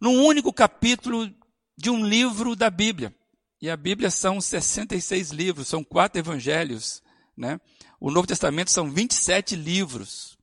num 0.00 0.24
único 0.24 0.52
capítulo 0.52 1.28
de 1.76 1.90
um 1.90 2.06
livro 2.06 2.54
da 2.54 2.70
Bíblia. 2.70 3.14
E 3.60 3.68
a 3.68 3.76
Bíblia 3.76 4.10
são 4.10 4.40
66 4.40 5.30
livros, 5.30 5.68
são 5.68 5.82
quatro 5.82 6.18
evangelhos, 6.18 7.02
né? 7.36 7.60
O 7.98 8.10
Novo 8.10 8.26
Testamento 8.26 8.70
são 8.70 8.90
27 8.90 9.56
livros. 9.56 10.38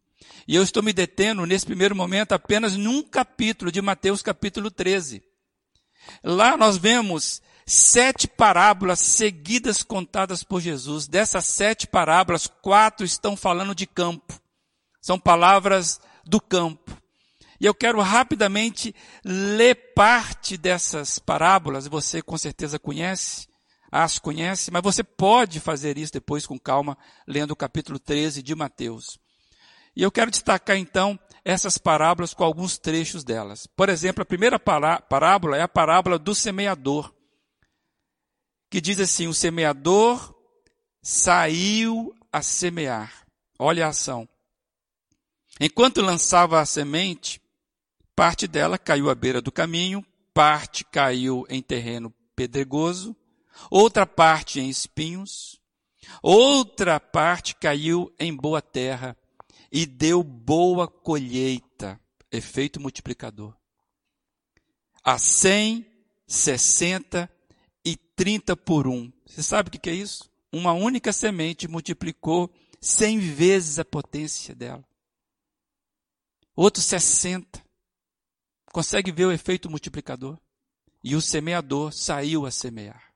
E 0.47 0.55
eu 0.55 0.63
estou 0.63 0.83
me 0.83 0.93
detendo 0.93 1.45
nesse 1.45 1.65
primeiro 1.65 1.95
momento 1.95 2.33
apenas 2.33 2.75
num 2.75 3.01
capítulo 3.01 3.71
de 3.71 3.81
Mateus 3.81 4.21
capítulo 4.21 4.69
13. 4.69 5.26
Lá 6.23 6.57
nós 6.57 6.77
vemos 6.77 7.41
sete 7.65 8.27
parábolas 8.27 8.99
seguidas 8.99 9.83
contadas 9.83 10.43
por 10.43 10.61
Jesus. 10.61 11.07
Dessas 11.07 11.45
sete 11.45 11.85
parábolas, 11.85 12.47
quatro 12.47 13.05
estão 13.05 13.35
falando 13.35 13.75
de 13.75 13.85
campo. 13.85 14.39
São 15.01 15.19
palavras 15.19 15.99
do 16.25 16.39
campo. 16.39 16.97
E 17.59 17.65
eu 17.65 17.73
quero 17.73 17.99
rapidamente 18.01 18.95
ler 19.23 19.93
parte 19.93 20.57
dessas 20.57 21.17
parábolas, 21.17 21.87
você 21.87 22.21
com 22.21 22.37
certeza 22.37 22.77
conhece, 22.77 23.47
as 23.91 24.19
conhece, 24.19 24.69
mas 24.69 24.83
você 24.83 25.03
pode 25.03 25.59
fazer 25.59 25.97
isso 25.97 26.13
depois 26.13 26.45
com 26.45 26.59
calma, 26.59 26.97
lendo 27.27 27.51
o 27.51 27.55
capítulo 27.55 27.97
13 27.97 28.43
de 28.43 28.53
Mateus. 28.53 29.17
E 29.95 30.03
eu 30.03 30.11
quero 30.11 30.29
destacar 30.29 30.77
então 30.77 31.19
essas 31.49 31.77
parábolas 31.77 32.33
com 32.33 32.43
alguns 32.43 32.77
trechos 32.77 33.23
delas. 33.23 33.67
Por 33.67 33.89
exemplo, 33.89 34.21
a 34.21 34.25
primeira 34.25 34.59
parábola 34.59 35.57
é 35.57 35.61
a 35.61 35.67
parábola 35.67 36.19
do 36.19 36.35
semeador, 36.35 37.13
que 38.69 38.81
diz 38.81 38.99
assim: 38.99 39.27
o 39.27 39.33
semeador 39.33 40.35
saiu 41.01 42.13
a 42.31 42.41
semear. 42.41 43.25
Olha 43.57 43.85
a 43.85 43.89
ação. 43.89 44.27
Enquanto 45.59 46.01
lançava 46.01 46.59
a 46.59 46.65
semente, 46.65 47.41
Parte 48.17 48.47
dela 48.47 48.79
caiu 48.79 49.11
à 49.11 49.13
beira 49.13 49.39
do 49.39 49.51
caminho, 49.51 50.03
parte 50.33 50.83
caiu 50.83 51.45
em 51.47 51.61
terreno 51.61 52.11
pedregoso, 52.35 53.15
outra 53.69 54.07
parte 54.07 54.59
em 54.59 54.67
espinhos, 54.67 55.61
outra 56.23 56.99
parte 56.99 57.53
caiu 57.53 58.11
em 58.17 58.35
boa 58.35 58.59
terra 58.59 59.15
e 59.71 59.85
deu 59.85 60.23
boa 60.23 60.87
colheita, 60.87 61.99
efeito 62.31 62.79
multiplicador. 62.79 63.55
A 65.03 65.17
cem, 65.17 65.85
sessenta 66.25 67.31
e 67.83 67.95
trinta 67.95 68.55
por 68.55 68.87
um. 68.87 69.11
Você 69.25 69.41
sabe 69.43 69.69
o 69.69 69.71
que 69.71 69.89
é 69.89 69.93
isso? 69.93 70.29
Uma 70.51 70.73
única 70.73 71.13
semente 71.13 71.67
multiplicou 71.67 72.53
cem 72.79 73.19
vezes 73.19 73.79
a 73.79 73.85
potência 73.85 74.55
dela. 74.55 74.83
Outro 76.55 76.81
sessenta. 76.81 77.63
Consegue 78.71 79.11
ver 79.11 79.25
o 79.25 79.31
efeito 79.31 79.69
multiplicador? 79.69 80.37
E 81.03 81.15
o 81.15 81.21
semeador 81.21 81.93
saiu 81.93 82.45
a 82.45 82.51
semear. 82.51 83.13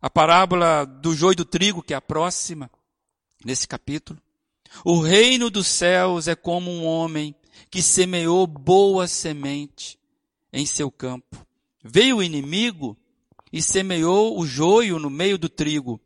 A 0.00 0.10
parábola 0.10 0.84
do 0.84 1.14
joio 1.14 1.34
do 1.34 1.44
trigo, 1.44 1.82
que 1.82 1.94
é 1.94 1.96
a 1.96 2.00
próxima, 2.00 2.70
nesse 3.44 3.66
capítulo. 3.66 4.20
O 4.82 5.00
reino 5.00 5.50
dos 5.50 5.66
céus 5.66 6.26
é 6.26 6.34
como 6.34 6.70
um 6.70 6.84
homem 6.84 7.34
que 7.70 7.82
semeou 7.82 8.46
boa 8.46 9.06
semente 9.06 9.98
em 10.52 10.64
seu 10.64 10.90
campo. 10.90 11.44
Veio 11.82 12.16
o 12.16 12.22
inimigo 12.22 12.96
e 13.52 13.60
semeou 13.60 14.38
o 14.38 14.46
joio 14.46 14.98
no 14.98 15.10
meio 15.10 15.36
do 15.36 15.48
trigo. 15.48 16.00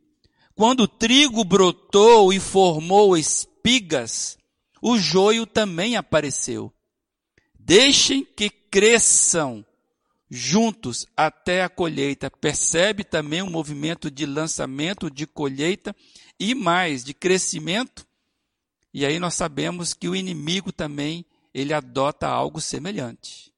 Quando 0.55 0.81
o 0.81 0.89
trigo 0.89 1.45
brotou 1.45 2.33
e 2.33 2.41
formou 2.41 3.17
espigas, 3.17 4.37
o 4.83 4.99
joio 4.99 5.47
também 5.47 5.95
apareceu. 5.95 6.73
Deixem 7.59 8.25
que 8.25 8.51
cresçam 8.51 9.65
juntos 10.31 11.07
até 11.17 11.63
a 11.63 11.69
colheita. 11.69 12.31
Percebe 12.31 13.05
também 13.05 13.43
um 13.43 13.51
movimento 13.51 14.11
de 14.11 14.27
lançamento, 14.27 15.11
de 15.11 15.27
colheita 15.27 15.95
e 16.41 16.55
mais, 16.55 17.05
de 17.05 17.15
crescimento. 17.15 18.08
E 18.93 19.05
aí 19.05 19.19
nós 19.19 19.35
sabemos 19.35 19.93
que 19.93 20.09
o 20.09 20.17
inimigo 20.17 20.73
também, 20.73 21.25
ele 21.53 21.73
adota 21.73 22.27
algo 22.27 22.61
semelhante. 22.61 23.53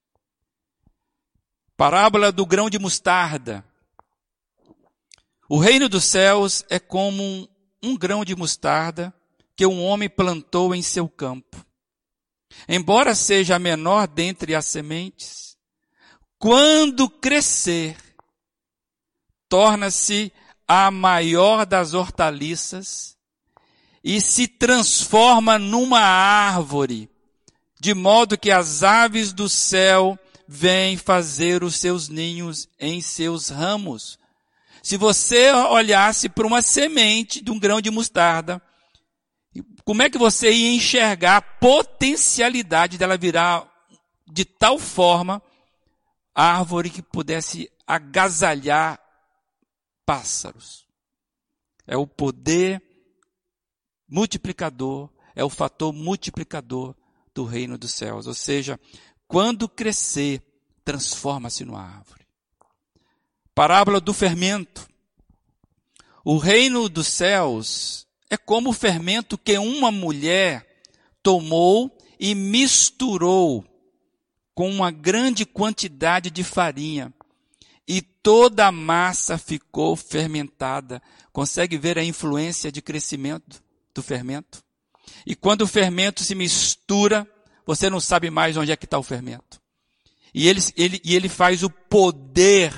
Parábola 1.76 2.30
do 2.30 2.44
grão 2.44 2.68
de 2.68 2.78
mostarda. 2.78 3.64
O 5.48 5.58
reino 5.58 5.88
dos 5.88 6.04
céus 6.04 6.64
é 6.68 6.78
como 6.78 7.22
um, 7.22 7.48
um 7.82 7.96
grão 7.96 8.24
de 8.24 8.36
mostarda 8.36 9.14
que 9.56 9.66
um 9.66 9.82
homem 9.82 10.08
plantou 10.08 10.74
em 10.74 10.82
seu 10.82 11.08
campo. 11.08 11.64
Embora 12.68 13.14
seja 13.14 13.56
a 13.56 13.58
menor 13.58 14.06
dentre 14.06 14.54
as 14.54 14.66
sementes, 14.66 15.56
quando 16.38 17.08
crescer, 17.08 17.96
torna-se 19.48 20.32
a 20.66 20.90
maior 20.90 21.66
das 21.66 21.94
hortaliças 21.94 23.09
e 24.02 24.20
se 24.20 24.46
transforma 24.46 25.58
numa 25.58 26.00
árvore, 26.00 27.08
de 27.78 27.94
modo 27.94 28.38
que 28.38 28.50
as 28.50 28.82
aves 28.82 29.32
do 29.32 29.48
céu 29.48 30.18
vêm 30.48 30.96
fazer 30.96 31.62
os 31.62 31.76
seus 31.76 32.08
ninhos 32.08 32.68
em 32.78 33.00
seus 33.00 33.50
ramos. 33.50 34.18
Se 34.82 34.96
você 34.96 35.52
olhasse 35.52 36.28
para 36.28 36.46
uma 36.46 36.62
semente 36.62 37.42
de 37.42 37.50
um 37.50 37.58
grão 37.58 37.80
de 37.80 37.90
mostarda, 37.90 38.60
como 39.84 40.02
é 40.02 40.10
que 40.10 40.18
você 40.18 40.50
ia 40.50 40.72
enxergar 40.72 41.36
a 41.36 41.42
potencialidade 41.42 42.96
dela 42.96 43.16
virar 43.16 43.68
de 44.26 44.44
tal 44.44 44.78
forma 44.78 45.42
árvore 46.34 46.90
que 46.90 47.02
pudesse 47.02 47.70
agasalhar 47.86 48.98
pássaros? 50.06 50.86
É 51.86 51.96
o 51.96 52.06
poder 52.06 52.82
multiplicador, 54.10 55.08
é 55.34 55.44
o 55.44 55.48
fator 55.48 55.92
multiplicador 55.92 56.94
do 57.32 57.44
reino 57.44 57.78
dos 57.78 57.92
céus. 57.92 58.26
Ou 58.26 58.34
seja, 58.34 58.78
quando 59.28 59.68
crescer, 59.68 60.42
transforma-se 60.84 61.64
numa 61.64 61.82
árvore. 61.82 62.26
Parábola 63.54 64.00
do 64.00 64.12
fermento. 64.12 64.88
O 66.24 66.36
reino 66.36 66.88
dos 66.88 67.06
céus 67.06 68.06
é 68.28 68.36
como 68.36 68.70
o 68.70 68.74
fermento 68.74 69.38
que 69.38 69.56
uma 69.56 69.90
mulher 69.90 70.66
tomou 71.22 71.96
e 72.18 72.34
misturou 72.34 73.64
com 74.54 74.68
uma 74.68 74.90
grande 74.90 75.46
quantidade 75.46 76.30
de 76.30 76.44
farinha. 76.44 77.14
E 77.86 78.02
toda 78.02 78.66
a 78.66 78.72
massa 78.72 79.38
ficou 79.38 79.96
fermentada. 79.96 81.02
Consegue 81.32 81.78
ver 81.78 81.98
a 81.98 82.04
influência 82.04 82.70
de 82.70 82.82
crescimento 82.82 83.62
do 83.94 84.02
fermento? 84.02 84.62
E 85.26 85.34
quando 85.34 85.62
o 85.62 85.66
fermento 85.66 86.22
se 86.22 86.34
mistura, 86.34 87.26
você 87.66 87.90
não 87.90 88.00
sabe 88.00 88.30
mais 88.30 88.56
onde 88.56 88.72
é 88.72 88.76
que 88.76 88.84
está 88.84 88.98
o 88.98 89.02
fermento. 89.02 89.60
E 90.34 90.48
ele, 90.48 90.60
ele, 90.76 91.00
e 91.04 91.14
ele 91.14 91.28
faz 91.28 91.62
o 91.62 91.70
poder, 91.70 92.72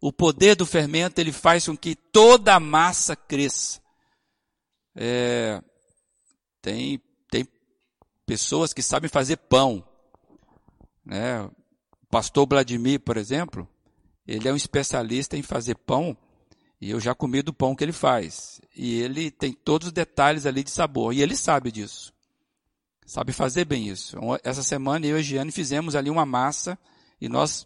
o 0.00 0.12
poder 0.12 0.54
do 0.54 0.66
fermento, 0.66 1.20
ele 1.20 1.32
faz 1.32 1.66
com 1.66 1.76
que 1.76 1.94
toda 1.94 2.54
a 2.54 2.60
massa 2.60 3.16
cresça. 3.16 3.80
É, 4.94 5.62
tem, 6.60 7.00
tem 7.30 7.48
pessoas 8.26 8.72
que 8.72 8.82
sabem 8.82 9.08
fazer 9.08 9.36
pão. 9.36 9.86
Né? 11.04 11.42
O 11.42 12.06
pastor 12.10 12.46
Vladimir, 12.46 13.00
por 13.00 13.16
exemplo, 13.16 13.66
ele 14.26 14.48
é 14.48 14.52
um 14.52 14.56
especialista 14.56 15.36
em 15.36 15.42
fazer 15.42 15.76
pão 15.76 16.16
e 16.82 16.90
eu 16.90 16.98
já 16.98 17.14
comi 17.14 17.42
do 17.42 17.52
pão 17.52 17.76
que 17.76 17.84
ele 17.84 17.92
faz. 17.92 18.60
E 18.74 19.00
ele 19.00 19.30
tem 19.30 19.52
todos 19.52 19.86
os 19.86 19.92
detalhes 19.92 20.46
ali 20.46 20.64
de 20.64 20.70
sabor. 20.72 21.14
E 21.14 21.22
ele 21.22 21.36
sabe 21.36 21.70
disso. 21.70 22.12
Sabe 23.06 23.32
fazer 23.32 23.64
bem 23.64 23.88
isso. 23.88 24.16
Essa 24.42 24.64
semana 24.64 25.06
eu 25.06 25.16
e 25.16 25.20
a 25.20 25.22
Giane 25.22 25.52
fizemos 25.52 25.94
ali 25.94 26.10
uma 26.10 26.26
massa. 26.26 26.76
E 27.20 27.28
nós, 27.28 27.64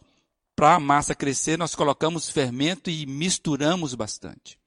para 0.55 0.75
a 0.75 0.79
massa 0.81 1.15
crescer, 1.15 1.57
nós 1.57 1.75
colocamos 1.75 2.29
fermento 2.29 2.91
e 2.91 3.07
misturamos 3.07 3.95
bastante. 3.95 4.59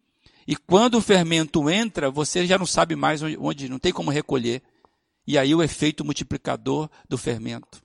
E 0.47 0.55
quando 0.55 0.95
o 0.95 1.01
fermento 1.01 1.69
entra, 1.69 2.09
você 2.09 2.47
já 2.47 2.57
não 2.57 2.65
sabe 2.65 2.95
mais 2.95 3.21
onde, 3.21 3.37
onde 3.37 3.69
não 3.69 3.77
tem 3.77 3.93
como 3.93 4.09
recolher. 4.09 4.63
E 5.27 5.37
aí 5.37 5.53
o 5.53 5.61
efeito 5.61 6.03
multiplicador 6.03 6.89
do 7.07 7.19
fermento. 7.19 7.83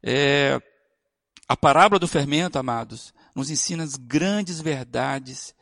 É, 0.00 0.62
a 1.48 1.56
parábola 1.56 1.98
do 1.98 2.06
fermento, 2.06 2.56
amados, 2.56 3.12
nos 3.34 3.50
ensina 3.50 3.82
as 3.82 3.96
grandes 3.96 4.60
verdades 4.60 5.52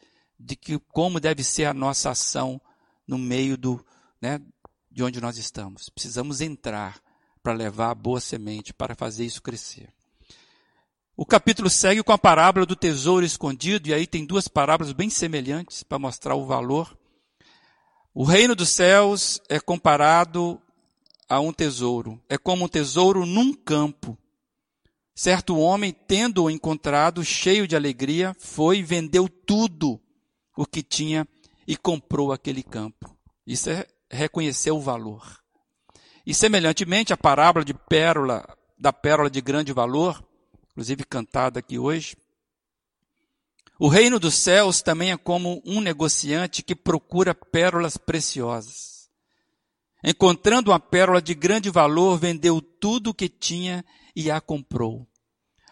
de 0.41 0.57
que 0.57 0.79
como 0.79 1.21
deve 1.21 1.45
ser 1.45 1.67
a 1.67 1.75
nossa 1.75 2.11
ação 2.11 2.61
no 3.07 3.19
meio 3.19 3.59
do, 3.59 3.85
né, 4.21 4.41
de 4.91 5.03
onde 5.03 5.21
nós 5.21 5.37
estamos. 5.37 5.91
Precisamos 5.91 6.41
entrar 6.41 6.99
para 7.43 7.53
levar 7.53 7.91
a 7.91 7.95
boa 7.95 8.21
semente, 8.21 8.73
para 8.73 8.95
fazer 8.95 9.25
isso 9.25 9.43
crescer. 9.43 9.93
O 11.17 11.27
capítulo 11.27 11.69
segue 11.69 12.03
com 12.03 12.13
a 12.13 12.19
parábola 12.19 12.65
do 12.65 12.75
tesouro 12.75 13.25
escondido, 13.25 13.89
e 13.89 13.95
aí 13.95 14.07
tem 14.07 14.25
duas 14.25 14.49
parábolas 14.49 14.93
bem 14.93 15.11
semelhantes 15.11 15.83
para 15.83 15.99
mostrar 15.99 16.35
o 16.35 16.47
valor. 16.47 16.97
O 18.15 18.25
reino 18.25 18.55
dos 18.55 18.71
céus 18.71 19.41
é 19.49 19.61
comparado 19.61 20.61
a 21.29 21.39
um 21.39 21.53
tesouro. 21.53 22.21
É 22.29 22.39
como 22.39 22.65
um 22.65 22.69
tesouro 22.69 23.27
num 23.27 23.53
campo. 23.53 24.17
Certo 25.15 25.59
homem, 25.59 25.93
tendo-o 25.93 26.51
encontrado, 26.51 27.23
cheio 27.23 27.69
de 27.69 27.77
alegria, 27.77 28.35
foi 28.39 28.79
e 28.79 28.83
vendeu 28.83 29.29
tudo 29.29 30.01
o 30.57 30.67
que 30.67 30.83
tinha 30.83 31.27
e 31.67 31.77
comprou 31.77 32.33
aquele 32.33 32.63
campo. 32.63 33.17
Isso 33.47 33.71
é 33.71 33.87
reconhecer 34.11 34.71
o 34.71 34.81
valor. 34.81 35.41
E 36.27 36.35
semelhantemente, 36.35 37.13
a 37.13 37.17
parábola 37.17 37.65
de 37.65 37.75
pérola, 37.75 38.47
da 38.79 38.93
pérola 38.93 39.31
de 39.31 39.41
grande 39.41 39.73
valor, 39.73 40.23
inclusive 40.71 41.05
cantada 41.05 41.61
aqui 41.61 41.79
hoje, 41.79 42.17
o 43.79 43.89
reino 43.89 44.21
dos 44.21 44.35
céus 44.35 44.83
também 44.83 45.11
é 45.11 45.17
como 45.17 45.63
um 45.65 45.81
negociante 45.81 46.63
que 46.63 46.75
procura 46.75 47.35
pérolas 47.35 47.97
preciosas. 47.97 49.09
Encontrando 50.05 50.71
uma 50.71 50.79
pérola 50.79 51.21
de 51.21 51.35
grande 51.35 51.71
valor, 51.71 52.19
vendeu 52.19 52.61
tudo 52.61 53.11
o 53.11 53.15
que 53.15 53.29
tinha 53.29 53.85
e 54.15 54.31
a 54.31 54.41
comprou. 54.41 55.07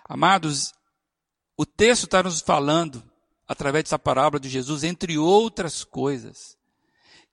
Amados, 0.09 0.73
o 1.57 1.67
texto 1.67 2.05
está 2.05 2.23
nos 2.23 2.41
falando 2.41 3.03
através 3.49 3.85
dessa 3.85 3.99
parábola 3.99 4.39
de 4.39 4.49
Jesus, 4.49 4.85
entre 4.85 5.17
outras 5.17 5.83
coisas, 5.83 6.57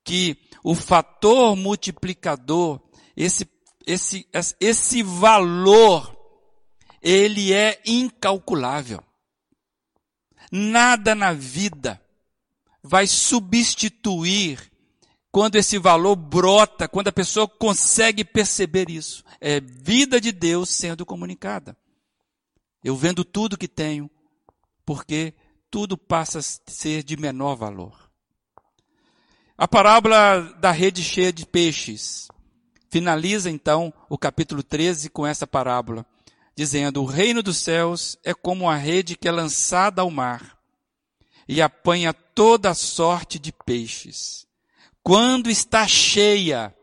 que 0.03 0.37
o 0.63 0.73
fator 0.73 1.55
multiplicador, 1.55 2.79
esse, 3.17 3.47
esse, 3.85 4.25
esse 4.59 5.03
valor, 5.03 6.15
ele 7.01 7.53
é 7.53 7.81
incalculável. 7.85 9.03
Nada 10.51 11.13
na 11.13 11.33
vida 11.33 12.01
vai 12.81 13.07
substituir 13.07 14.71
quando 15.31 15.57
esse 15.57 15.77
valor 15.77 16.15
brota, 16.15 16.87
quando 16.87 17.09
a 17.09 17.11
pessoa 17.11 17.45
consegue 17.45 18.23
perceber 18.23 18.89
isso. 18.89 19.21
É 19.41 19.59
vida 19.59 20.21
de 20.21 20.31
Deus 20.31 20.69
sendo 20.69 21.05
comunicada. 21.05 21.75
Eu 22.81 22.95
vendo 22.95 23.25
tudo 23.25 23.57
que 23.57 23.67
tenho, 23.67 24.09
porque 24.85 25.33
tudo 25.75 25.97
passa 25.97 26.39
a 26.39 26.71
ser 26.71 27.03
de 27.03 27.17
menor 27.17 27.57
valor. 27.57 28.09
A 29.57 29.67
parábola 29.67 30.39
da 30.57 30.71
rede 30.71 31.03
cheia 31.03 31.33
de 31.33 31.45
peixes 31.45 32.29
finaliza 32.89 33.49
então 33.49 33.93
o 34.07 34.17
capítulo 34.17 34.63
13 34.63 35.09
com 35.09 35.27
essa 35.27 35.45
parábola, 35.45 36.05
dizendo: 36.55 37.01
O 37.01 37.05
reino 37.05 37.43
dos 37.43 37.57
céus 37.57 38.17
é 38.23 38.33
como 38.33 38.69
a 38.69 38.77
rede 38.77 39.17
que 39.17 39.27
é 39.27 39.31
lançada 39.33 40.01
ao 40.01 40.09
mar 40.09 40.57
e 41.45 41.61
apanha 41.61 42.13
toda 42.13 42.73
sorte 42.73 43.37
de 43.37 43.51
peixes. 43.51 44.47
Quando 45.03 45.49
está 45.49 45.85
cheia, 45.85 46.73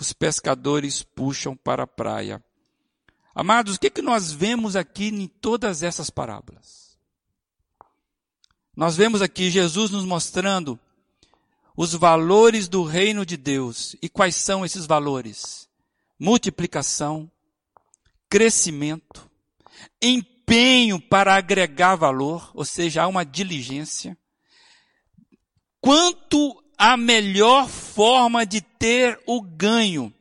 os 0.00 0.14
pescadores 0.14 1.02
puxam 1.02 1.54
para 1.54 1.82
a 1.82 1.86
praia. 1.86 2.42
Amados, 3.34 3.74
o 3.74 3.78
que, 3.78 3.90
que 3.90 4.00
nós 4.00 4.32
vemos 4.32 4.76
aqui 4.76 5.08
em 5.08 5.26
todas 5.26 5.82
essas 5.82 6.08
parábolas? 6.08 6.77
Nós 8.78 8.96
vemos 8.96 9.20
aqui 9.20 9.50
Jesus 9.50 9.90
nos 9.90 10.04
mostrando 10.04 10.78
os 11.76 11.94
valores 11.94 12.68
do 12.68 12.84
reino 12.84 13.26
de 13.26 13.36
Deus. 13.36 13.96
E 14.00 14.08
quais 14.08 14.36
são 14.36 14.64
esses 14.64 14.86
valores? 14.86 15.68
Multiplicação, 16.16 17.28
crescimento, 18.30 19.28
empenho 20.00 21.00
para 21.00 21.34
agregar 21.34 21.96
valor, 21.96 22.52
ou 22.54 22.64
seja, 22.64 23.02
há 23.02 23.08
uma 23.08 23.24
diligência. 23.24 24.16
Quanto 25.80 26.62
a 26.78 26.96
melhor 26.96 27.68
forma 27.68 28.46
de 28.46 28.60
ter 28.60 29.20
o 29.26 29.42
ganho. 29.42 30.14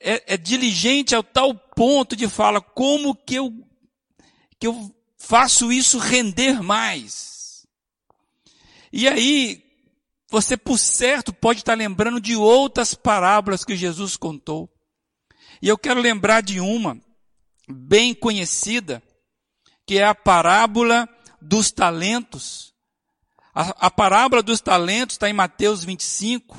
É, 0.00 0.34
é 0.34 0.36
diligente 0.38 1.14
ao 1.14 1.22
tal 1.22 1.54
ponto 1.54 2.16
de 2.16 2.26
falar 2.28 2.62
como 2.62 3.14
que 3.14 3.34
eu, 3.34 3.52
que 4.58 4.66
eu 4.66 4.90
faço 5.18 5.70
isso 5.70 5.98
render 5.98 6.62
mais. 6.62 7.31
E 8.92 9.08
aí, 9.08 9.64
você 10.28 10.56
por 10.56 10.78
certo 10.78 11.32
pode 11.32 11.60
estar 11.60 11.74
lembrando 11.74 12.20
de 12.20 12.36
outras 12.36 12.94
parábolas 12.94 13.64
que 13.64 13.76
Jesus 13.76 14.16
contou. 14.16 14.70
E 15.60 15.68
eu 15.68 15.78
quero 15.78 16.00
lembrar 16.00 16.42
de 16.42 16.60
uma 16.60 17.00
bem 17.68 18.14
conhecida, 18.14 19.02
que 19.86 19.98
é 19.98 20.04
a 20.04 20.14
parábola 20.14 21.08
dos 21.40 21.70
talentos. 21.70 22.74
A, 23.54 23.86
a 23.86 23.90
parábola 23.90 24.42
dos 24.42 24.60
talentos 24.60 25.14
está 25.14 25.28
em 25.28 25.32
Mateus 25.32 25.84
25. 25.84 26.58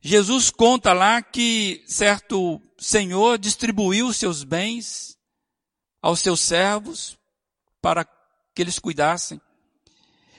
Jesus 0.00 0.50
conta 0.50 0.92
lá 0.92 1.22
que 1.22 1.82
certo 1.86 2.60
senhor 2.78 3.38
distribuiu 3.38 4.12
seus 4.12 4.42
bens 4.44 5.16
aos 6.00 6.20
seus 6.20 6.40
servos 6.40 7.16
para 7.80 8.04
que 8.54 8.62
eles 8.62 8.78
cuidassem. 8.78 9.40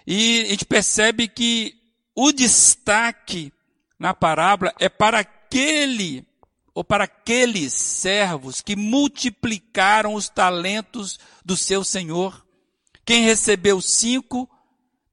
E 0.05 0.41
a 0.41 0.45
gente 0.49 0.65
percebe 0.65 1.27
que 1.27 1.75
o 2.15 2.31
destaque 2.31 3.51
na 3.97 4.13
parábola 4.13 4.73
é 4.79 4.89
para 4.89 5.19
aquele 5.19 6.25
ou 6.73 6.83
para 6.83 7.03
aqueles 7.03 7.73
servos 7.73 8.61
que 8.61 8.75
multiplicaram 8.75 10.15
os 10.15 10.27
talentos 10.27 11.19
do 11.45 11.55
seu 11.55 11.83
senhor. 11.83 12.45
Quem 13.05 13.23
recebeu 13.23 13.79
cinco, 13.79 14.49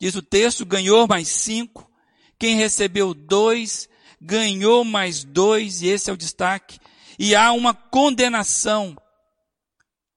diz 0.01 0.15
o 0.15 0.23
texto, 0.23 0.65
ganhou 0.65 1.07
mais 1.07 1.29
cinco. 1.29 1.91
Quem 2.39 2.57
recebeu 2.57 3.13
dois, 3.13 3.89
ganhou 4.21 4.85
mais 4.85 5.23
dois, 5.23 5.83
e 5.83 5.89
esse 5.89 6.09
é 6.09 6.13
o 6.13 6.17
destaque. 6.17 6.81
E 7.19 7.35
há 7.35 7.53
uma 7.53 7.75
condenação 7.75 8.97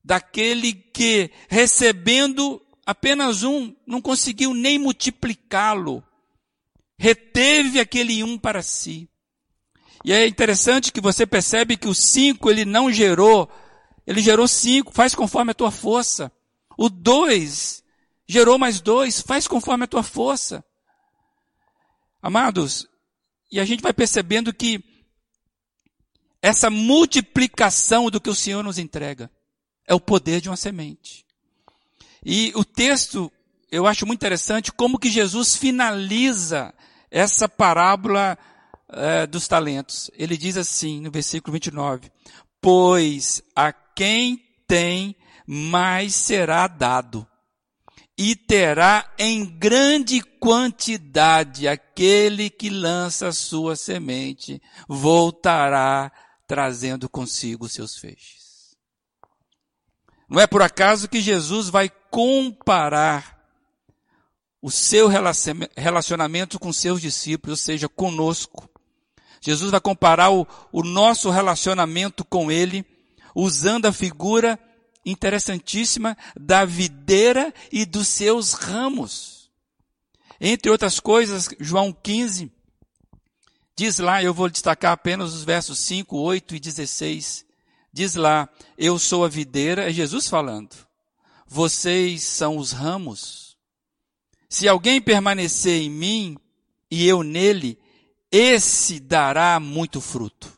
daquele 0.03 0.73
que, 0.73 1.29
recebendo 1.49 2.62
apenas 2.85 3.43
um, 3.43 3.75
não 3.85 4.01
conseguiu 4.01 4.53
nem 4.53 4.77
multiplicá-lo. 4.77 6.03
Reteve 6.97 7.79
aquele 7.79 8.23
um 8.23 8.37
para 8.37 8.61
si. 8.61 9.09
E 10.05 10.11
é 10.11 10.27
interessante 10.27 10.91
que 10.91 11.01
você 11.01 11.25
percebe 11.25 11.77
que 11.77 11.87
o 11.87 11.95
cinco 11.95 12.49
ele 12.49 12.65
não 12.65 12.91
gerou, 12.91 13.49
ele 14.05 14.21
gerou 14.21 14.47
cinco, 14.47 14.93
faz 14.93 15.15
conforme 15.15 15.51
a 15.51 15.55
tua 15.55 15.71
força. 15.71 16.31
O 16.77 16.89
dois 16.89 17.83
gerou 18.27 18.57
mais 18.57 18.81
dois, 18.81 19.21
faz 19.21 19.47
conforme 19.47 19.85
a 19.85 19.87
tua 19.87 20.03
força. 20.03 20.63
Amados, 22.21 22.87
e 23.51 23.59
a 23.59 23.65
gente 23.65 23.81
vai 23.81 23.93
percebendo 23.93 24.53
que 24.53 24.83
essa 26.41 26.69
multiplicação 26.69 28.09
do 28.09 28.19
que 28.19 28.29
o 28.29 28.35
Senhor 28.35 28.61
nos 28.61 28.77
entrega. 28.77 29.31
É 29.87 29.93
o 29.93 29.99
poder 29.99 30.41
de 30.41 30.49
uma 30.49 30.57
semente. 30.57 31.22
E 32.25 32.51
o 32.55 32.63
texto, 32.63 33.31
eu 33.71 33.85
acho 33.85 34.05
muito 34.05 34.19
interessante 34.19 34.71
como 34.71 34.99
que 34.99 35.09
Jesus 35.09 35.55
finaliza 35.55 36.73
essa 37.11 37.47
parábola 37.49 38.37
é, 38.89 39.27
dos 39.27 39.47
talentos. 39.47 40.09
Ele 40.17 40.37
diz 40.37 40.57
assim, 40.57 41.01
no 41.01 41.11
versículo 41.11 41.53
29, 41.53 42.11
pois 42.61 43.41
a 43.55 43.71
quem 43.73 44.41
tem, 44.67 45.15
mais 45.45 46.15
será 46.15 46.67
dado 46.67 47.27
e 48.17 48.35
terá 48.35 49.11
em 49.17 49.45
grande 49.45 50.21
quantidade 50.21 51.67
aquele 51.67 52.49
que 52.49 52.69
lança 52.69 53.31
sua 53.31 53.75
semente, 53.75 54.61
voltará 54.87 56.11
trazendo 56.47 57.09
consigo 57.09 57.67
seus 57.67 57.97
feixes. 57.97 58.42
Não 60.29 60.39
é 60.39 60.47
por 60.47 60.61
acaso 60.61 61.07
que 61.07 61.21
Jesus 61.21 61.69
vai 61.69 61.89
comparar 62.09 63.33
o 64.61 64.71
seu 64.71 65.09
relacionamento 65.75 66.57
com 66.57 66.71
seus 66.71 67.01
discípulos, 67.01 67.59
ou 67.59 67.63
seja, 67.65 67.89
conosco. 67.89 68.69
Jesus 69.41 69.71
vai 69.71 69.81
comparar 69.81 70.31
o, 70.31 70.47
o 70.71 70.83
nosso 70.83 71.29
relacionamento 71.29 72.23
com 72.23 72.49
Ele, 72.49 72.85
usando 73.35 73.87
a 73.87 73.91
figura 73.91 74.57
interessantíssima 75.05 76.17
da 76.39 76.63
videira 76.63 77.53
e 77.71 77.85
dos 77.85 78.07
seus 78.07 78.53
ramos. 78.53 79.51
Entre 80.39 80.71
outras 80.71 80.99
coisas, 80.99 81.49
João 81.59 81.91
15 81.91 82.49
diz 83.75 83.97
lá, 83.99 84.23
eu 84.23 84.33
vou 84.33 84.49
destacar 84.49 84.91
apenas 84.91 85.33
os 85.33 85.43
versos 85.43 85.79
5, 85.79 86.17
8 86.17 86.55
e 86.55 86.59
16. 86.59 87.45
Diz 87.93 88.15
lá, 88.15 88.49
eu 88.75 88.97
sou 88.97 89.23
a 89.23 89.29
videira, 89.29 89.87
é 89.87 89.93
Jesus 89.93 90.27
falando. 90.27 90.75
Vocês 91.45 92.23
são 92.23 92.57
os 92.57 92.71
ramos. 92.71 93.55
Se 94.49 94.67
alguém 94.67 94.99
permanecer 94.99 95.83
em 95.83 95.91
mim 95.91 96.37
e 96.89 97.07
eu 97.07 97.21
nele, 97.21 97.77
esse 98.31 98.99
dará 98.99 99.59
muito 99.59 100.01
fruto. 100.01 100.51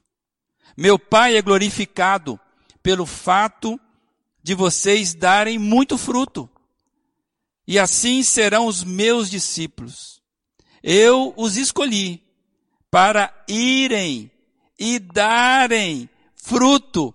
Meu 0.78 0.98
Pai 0.98 1.36
é 1.36 1.42
glorificado 1.42 2.40
pelo 2.82 3.06
fato 3.06 3.80
de 4.42 4.54
vocês 4.54 5.14
darem 5.14 5.58
muito 5.58 5.98
fruto. 5.98 6.50
E 7.68 7.80
assim 7.80 8.22
serão 8.22 8.68
os 8.68 8.84
meus 8.84 9.30
discípulos. 9.30 10.22
Eu 10.84 11.34
os 11.36 11.58
escolhi 11.58 12.24
para 12.92 13.34
irem 13.48 14.30
e 14.78 15.00
darem 15.00 16.10
fruto, 16.36 17.15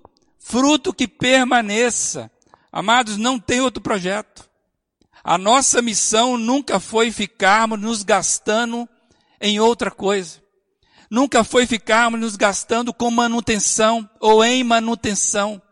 fruto 0.51 0.93
que 0.93 1.07
permaneça. 1.07 2.29
Amados, 2.73 3.17
não 3.17 3.39
tem 3.39 3.61
outro 3.61 3.81
projeto. 3.81 4.51
A 5.23 5.39
nossa 5.39 5.81
missão 5.81 6.37
nunca 6.37 6.81
foi 6.81 7.13
ficarmos 7.13 7.81
nos 7.81 8.03
gastando 8.03 8.89
em 9.41 9.61
outra 9.61 9.91
coisa. 9.91 10.43
Nunca 11.09 11.45
foi 11.45 11.67
ficarmos 11.67 12.21
nos 12.21 12.37
gastando 12.37 12.93
com 12.93 13.11
manutenção 13.11 14.09
ou 14.19 14.45
em 14.45 14.65
manutenção. 14.65 15.63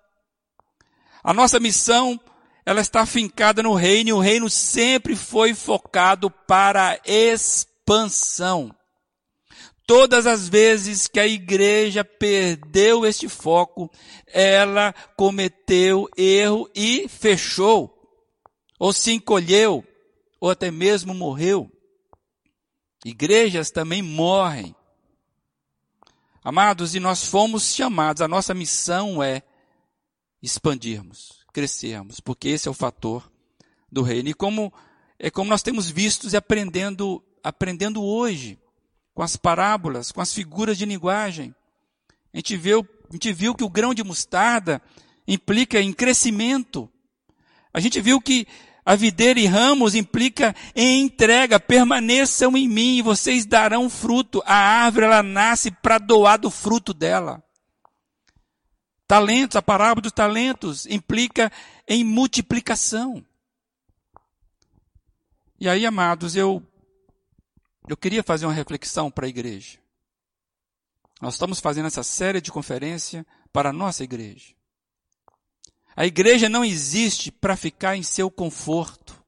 A 1.25 1.33
nossa 1.33 1.59
missão, 1.59 2.21
ela 2.65 2.81
está 2.81 3.05
fincada 3.05 3.63
no 3.63 3.75
reino 3.75 4.11
e 4.11 4.13
o 4.13 4.21
reino 4.21 4.49
sempre 4.49 5.17
foi 5.17 5.55
focado 5.55 6.31
para 6.31 7.01
expansão. 7.05 8.75
Todas 9.89 10.27
as 10.27 10.47
vezes 10.47 11.09
que 11.09 11.19
a 11.19 11.27
igreja 11.27 12.05
perdeu 12.05 13.07
este 13.07 13.27
foco, 13.27 13.91
ela 14.27 14.93
cometeu 15.17 16.07
erro 16.15 16.71
e 16.75 17.09
fechou, 17.09 17.99
ou 18.79 18.93
se 18.93 19.13
encolheu, 19.13 19.83
ou 20.39 20.51
até 20.51 20.71
mesmo 20.71 21.15
morreu. 21.15 21.73
Igrejas 23.03 23.71
também 23.71 24.03
morrem. 24.03 24.77
Amados, 26.45 26.95
e 26.95 27.01
nós 27.01 27.25
fomos 27.25 27.75
chamados, 27.75 28.21
a 28.21 28.29
nossa 28.29 28.53
missão 28.53 29.23
é 29.23 29.43
expandirmos, 30.43 31.47
crescermos, 31.51 32.21
porque 32.21 32.49
esse 32.49 32.69
é 32.69 32.71
o 32.71 32.75
fator 32.75 33.33
do 33.91 34.03
reino. 34.03 34.29
E 34.29 34.35
como 34.35 34.71
é 35.19 35.31
como 35.31 35.49
nós 35.49 35.63
temos 35.63 35.89
visto 35.89 36.29
e 36.29 36.37
aprendendo, 36.37 37.25
aprendendo 37.43 38.05
hoje, 38.05 38.59
com 39.19 39.25
as 39.25 39.35
parábolas, 39.35 40.13
com 40.13 40.21
as 40.21 40.33
figuras 40.33 40.79
de 40.79 40.85
linguagem. 40.85 41.53
A 42.33 42.37
gente 42.37 42.57
viu, 42.57 42.89
a 43.11 43.13
gente 43.13 43.33
viu 43.33 43.53
que 43.53 43.65
o 43.65 43.69
grão 43.69 43.93
de 43.93 44.05
mostarda 44.05 44.81
implica 45.27 45.81
em 45.81 45.93
crescimento. 45.93 46.89
A 47.75 47.81
gente 47.81 48.01
viu 48.01 48.21
que 48.21 48.47
a 48.87 48.95
videira 48.95 49.41
e 49.41 49.45
ramos 49.45 49.97
implica 49.97 50.55
em 50.73 51.03
entrega, 51.03 51.59
permaneçam 51.59 52.57
em 52.57 52.69
mim 52.69 52.99
e 52.99 53.03
vocês 53.03 53.45
darão 53.45 53.91
fruto. 53.91 54.41
A 54.47 54.55
árvore 54.55 55.07
ela 55.07 55.21
nasce 55.21 55.73
para 55.73 55.99
doar 55.99 56.39
do 56.39 56.49
fruto 56.49 56.95
dela. 56.95 57.43
Talentos, 59.05 59.57
a 59.57 59.63
parábola 59.63 60.03
dos 60.03 60.13
talentos 60.13 60.87
implica 60.87 61.51
em 61.89 62.05
multiplicação. 62.05 63.21
E 65.59 65.69
aí, 65.69 65.85
amados, 65.85 66.37
eu 66.37 66.65
eu 67.89 67.97
queria 67.97 68.23
fazer 68.23 68.47
uma 68.47 68.53
reflexão 68.53 69.11
para 69.11 69.27
a 69.27 69.29
igreja. 69.29 69.79
Nós 71.21 71.35
estamos 71.35 71.61
fazendo 71.61 71.87
essa 71.87 72.03
série 72.03 72.41
de 72.41 72.53
conferência 72.53 73.27
para 73.53 73.71
a 73.71 73.73
nossa 73.73 74.05
igreja. 74.05 74.55
A 75.97 76.07
igreja 76.07 76.49
não 76.49 76.65
existe 76.65 77.33
para 77.33 77.57
ficar 77.57 77.97
em 77.97 78.03
seu 78.03 78.31
conforto. 78.31 79.21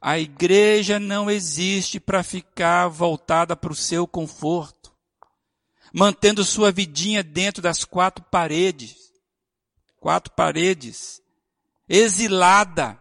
A 0.00 0.18
igreja 0.18 0.98
não 0.98 1.30
existe 1.30 2.00
para 2.00 2.22
ficar 2.22 2.88
voltada 2.88 3.54
para 3.54 3.72
o 3.72 3.76
seu 3.76 4.06
conforto 4.06 4.80
mantendo 5.92 6.44
sua 6.44 6.70
vidinha 6.70 7.22
dentro 7.22 7.62
das 7.62 7.84
quatro 7.84 8.24
paredes. 8.24 9.12
Quatro 9.98 10.32
paredes. 10.32 11.20
Exilada. 11.88 13.00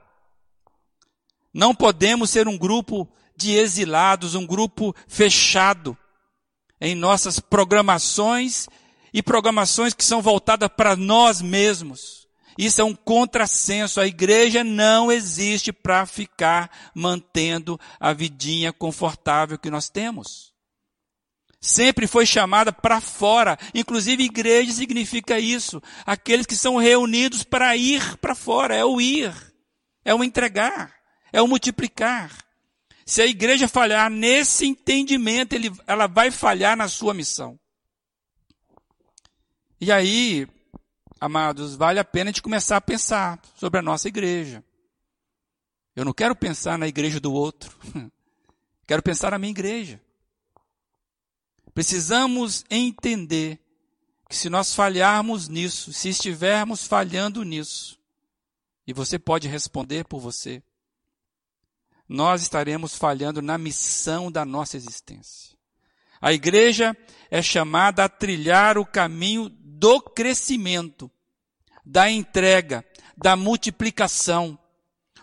Não 1.54 1.74
podemos 1.74 2.30
ser 2.30 2.48
um 2.48 2.58
grupo 2.58 3.08
de 3.40 3.54
exilados, 3.54 4.36
um 4.36 4.46
grupo 4.46 4.94
fechado 5.08 5.98
em 6.82 6.94
nossas 6.94 7.40
programações 7.40 8.68
e 9.14 9.24
programações 9.24 9.94
que 9.94 10.04
são 10.04 10.22
voltadas 10.22 10.70
para 10.76 10.96
nós 10.96 11.42
mesmos. 11.42 12.28
Isso 12.58 12.82
é 12.82 12.84
um 12.84 12.94
contrassenso. 12.94 14.02
A 14.02 14.08
igreja 14.08 14.64
não 14.64 15.10
existe 15.10 15.72
para 15.72 16.06
ficar 16.06 16.70
mantendo 16.94 17.80
a 17.98 18.12
vidinha 18.12 18.74
confortável 18.74 19.58
que 19.58 19.70
nós 19.70 19.90
temos. 19.90 20.54
Sempre 21.62 22.08
foi 22.08 22.26
chamada 22.26 22.72
para 22.72 23.00
fora. 23.00 23.58
Inclusive, 23.74 24.24
igreja 24.26 24.74
significa 24.74 25.40
isso. 25.40 25.82
Aqueles 26.06 26.46
que 26.46 26.56
são 26.56 26.76
reunidos 26.78 27.44
para 27.44 27.76
ir 27.78 28.18
para 28.18 28.36
fora. 28.36 28.76
É 28.76 28.84
o 28.84 29.00
ir. 29.00 29.34
É 30.04 30.14
o 30.14 30.24
entregar. 30.24 30.94
É 31.32 31.42
o 31.42 31.48
multiplicar. 31.48 32.49
Se 33.10 33.24
a 33.24 33.26
igreja 33.26 33.68
falhar 33.68 34.08
nesse 34.08 34.68
entendimento, 34.68 35.54
ele, 35.54 35.72
ela 35.88 36.06
vai 36.06 36.30
falhar 36.30 36.78
na 36.78 36.88
sua 36.88 37.12
missão. 37.12 37.60
E 39.82 39.92
aí, 39.92 40.48
amados, 41.20 41.76
vale 41.76 41.98
a 41.98 42.06
pena 42.06 42.30
gente 42.30 42.44
começar 42.44 42.78
a 42.78 42.82
pensar 42.82 43.42
sobre 43.56 43.80
a 43.80 43.82
nossa 43.82 44.08
igreja. 44.08 44.64
Eu 45.96 46.06
não 46.06 46.14
quero 46.14 46.36
pensar 46.36 46.78
na 46.78 46.88
igreja 46.88 47.20
do 47.20 47.34
outro. 47.34 47.76
Quero 48.86 49.02
pensar 49.02 49.32
na 49.32 49.40
minha 49.40 49.50
igreja. 49.50 50.00
Precisamos 51.74 52.64
entender 52.70 53.60
que 54.30 54.36
se 54.36 54.52
nós 54.52 54.76
falharmos 54.76 55.48
nisso, 55.48 55.92
se 55.92 56.10
estivermos 56.10 56.86
falhando 56.86 57.42
nisso, 57.42 58.00
e 58.86 58.94
você 58.94 59.18
pode 59.18 59.48
responder 59.48 60.06
por 60.06 60.20
você, 60.20 60.62
nós 62.10 62.42
estaremos 62.42 62.96
falhando 62.96 63.40
na 63.40 63.56
missão 63.56 64.32
da 64.32 64.44
nossa 64.44 64.76
existência. 64.76 65.56
A 66.20 66.34
igreja 66.34 66.98
é 67.30 67.42
chamada 67.42 68.04
a 68.04 68.10
trilhar 68.10 68.80
o 68.80 68.86
caminho 68.86 69.48
do 69.50 70.02
crescimento, 70.02 71.10
da 71.86 72.10
entrega, 72.10 72.84
da 73.16 73.36
multiplicação. 73.36 74.58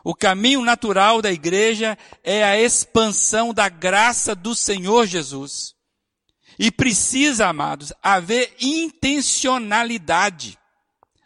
O 0.05 0.15
caminho 0.15 0.63
natural 0.63 1.21
da 1.21 1.33
igreja 1.33 1.99
é 2.23 2.45
a 2.45 2.59
expansão 2.59 3.53
da 3.53 3.69
graça 3.69 4.35
do 4.35 4.55
Senhor 4.55 5.07
Jesus. 5.07 5.75
E 6.59 6.71
precisa, 6.71 7.49
amados, 7.49 7.93
haver 8.01 8.55
intencionalidade. 8.61 10.57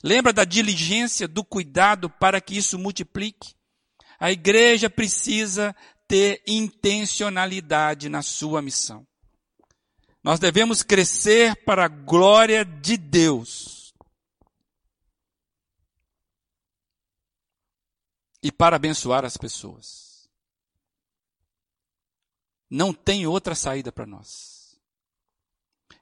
Lembra 0.03 0.33
da 0.33 0.45
diligência, 0.45 1.29
do 1.29 1.45
cuidado 1.45 2.09
para 2.09 2.41
que 2.41 2.57
isso 2.57 2.79
multiplique? 2.79 3.55
A 4.21 4.31
igreja 4.31 4.91
precisa 4.91 5.75
ter 6.07 6.43
intencionalidade 6.47 8.11
na 8.11 8.21
sua 8.21 8.61
missão. 8.61 9.07
Nós 10.23 10.39
devemos 10.39 10.83
crescer 10.83 11.65
para 11.65 11.87
a 11.87 11.89
glória 11.89 12.63
de 12.63 12.99
Deus. 12.99 13.95
E 18.43 18.53
para 18.53 18.77
abençoar 18.77 19.25
as 19.25 19.39
pessoas. 19.39 20.29
Não 22.69 22.93
tem 22.93 23.27
outra 23.27 23.55
saída 23.55 23.91
para 23.91 24.07
nós. 24.07 24.79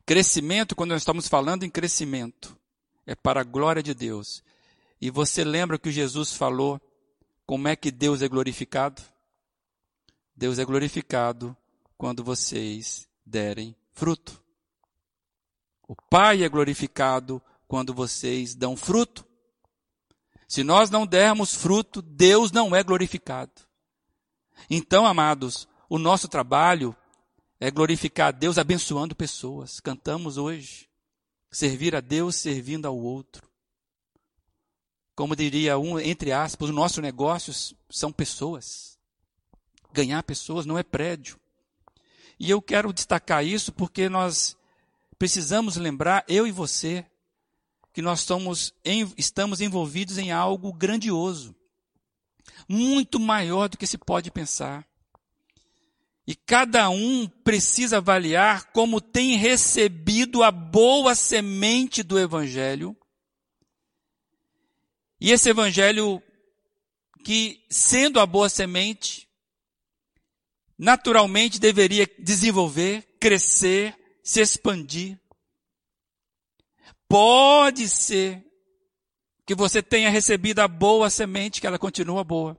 Crescimento, 0.04 0.74
quando 0.74 0.90
nós 0.90 1.02
estamos 1.02 1.28
falando 1.28 1.64
em 1.64 1.70
crescimento, 1.70 2.58
é 3.06 3.14
para 3.14 3.42
a 3.42 3.44
glória 3.44 3.82
de 3.82 3.94
Deus. 3.94 4.42
E 5.00 5.10
você 5.10 5.44
lembra 5.44 5.78
que 5.78 5.92
Jesus 5.92 6.32
falou 6.32 6.80
como 7.48 7.66
é 7.66 7.74
que 7.74 7.90
Deus 7.90 8.20
é 8.20 8.28
glorificado? 8.28 9.00
Deus 10.36 10.58
é 10.58 10.66
glorificado 10.66 11.56
quando 11.96 12.22
vocês 12.22 13.08
derem 13.24 13.74
fruto. 13.90 14.44
O 15.88 15.96
Pai 15.96 16.44
é 16.44 16.48
glorificado 16.50 17.40
quando 17.66 17.94
vocês 17.94 18.54
dão 18.54 18.76
fruto. 18.76 19.24
Se 20.46 20.62
nós 20.62 20.90
não 20.90 21.06
dermos 21.06 21.54
fruto, 21.54 22.02
Deus 22.02 22.52
não 22.52 22.76
é 22.76 22.82
glorificado. 22.82 23.62
Então, 24.68 25.06
amados, 25.06 25.66
o 25.88 25.98
nosso 25.98 26.28
trabalho 26.28 26.94
é 27.58 27.70
glorificar 27.70 28.28
a 28.28 28.30
Deus 28.30 28.58
abençoando 28.58 29.16
pessoas. 29.16 29.80
Cantamos 29.80 30.36
hoje. 30.36 30.86
Servir 31.50 31.96
a 31.96 32.00
Deus 32.00 32.36
servindo 32.36 32.84
ao 32.84 32.98
outro. 32.98 33.47
Como 35.18 35.34
diria 35.34 35.76
um, 35.76 35.98
entre 35.98 36.30
aspas, 36.30 36.68
os 36.68 36.74
nossos 36.76 36.98
negócios 36.98 37.74
são 37.90 38.12
pessoas. 38.12 38.96
Ganhar 39.92 40.22
pessoas 40.22 40.64
não 40.64 40.78
é 40.78 40.84
prédio. 40.84 41.40
E 42.38 42.48
eu 42.48 42.62
quero 42.62 42.92
destacar 42.92 43.44
isso 43.44 43.72
porque 43.72 44.08
nós 44.08 44.56
precisamos 45.18 45.76
lembrar, 45.76 46.24
eu 46.28 46.46
e 46.46 46.52
você, 46.52 47.04
que 47.92 48.00
nós 48.00 48.20
estamos, 48.20 48.72
em, 48.84 49.12
estamos 49.16 49.60
envolvidos 49.60 50.18
em 50.18 50.30
algo 50.30 50.72
grandioso, 50.72 51.52
muito 52.68 53.18
maior 53.18 53.68
do 53.68 53.76
que 53.76 53.88
se 53.88 53.98
pode 53.98 54.30
pensar. 54.30 54.86
E 56.28 56.36
cada 56.36 56.90
um 56.90 57.26
precisa 57.42 57.96
avaliar 57.96 58.70
como 58.70 59.00
tem 59.00 59.36
recebido 59.36 60.44
a 60.44 60.52
boa 60.52 61.16
semente 61.16 62.04
do 62.04 62.16
Evangelho. 62.20 62.96
E 65.20 65.32
esse 65.32 65.50
Evangelho, 65.50 66.22
que 67.24 67.64
sendo 67.68 68.20
a 68.20 68.26
boa 68.26 68.48
semente, 68.48 69.28
naturalmente 70.78 71.58
deveria 71.58 72.06
desenvolver, 72.18 73.02
crescer, 73.20 73.96
se 74.22 74.40
expandir. 74.40 75.18
Pode 77.08 77.88
ser 77.88 78.44
que 79.44 79.54
você 79.54 79.82
tenha 79.82 80.10
recebido 80.10 80.60
a 80.60 80.68
boa 80.68 81.10
semente, 81.10 81.60
que 81.60 81.66
ela 81.66 81.78
continua 81.78 82.22
boa. 82.22 82.58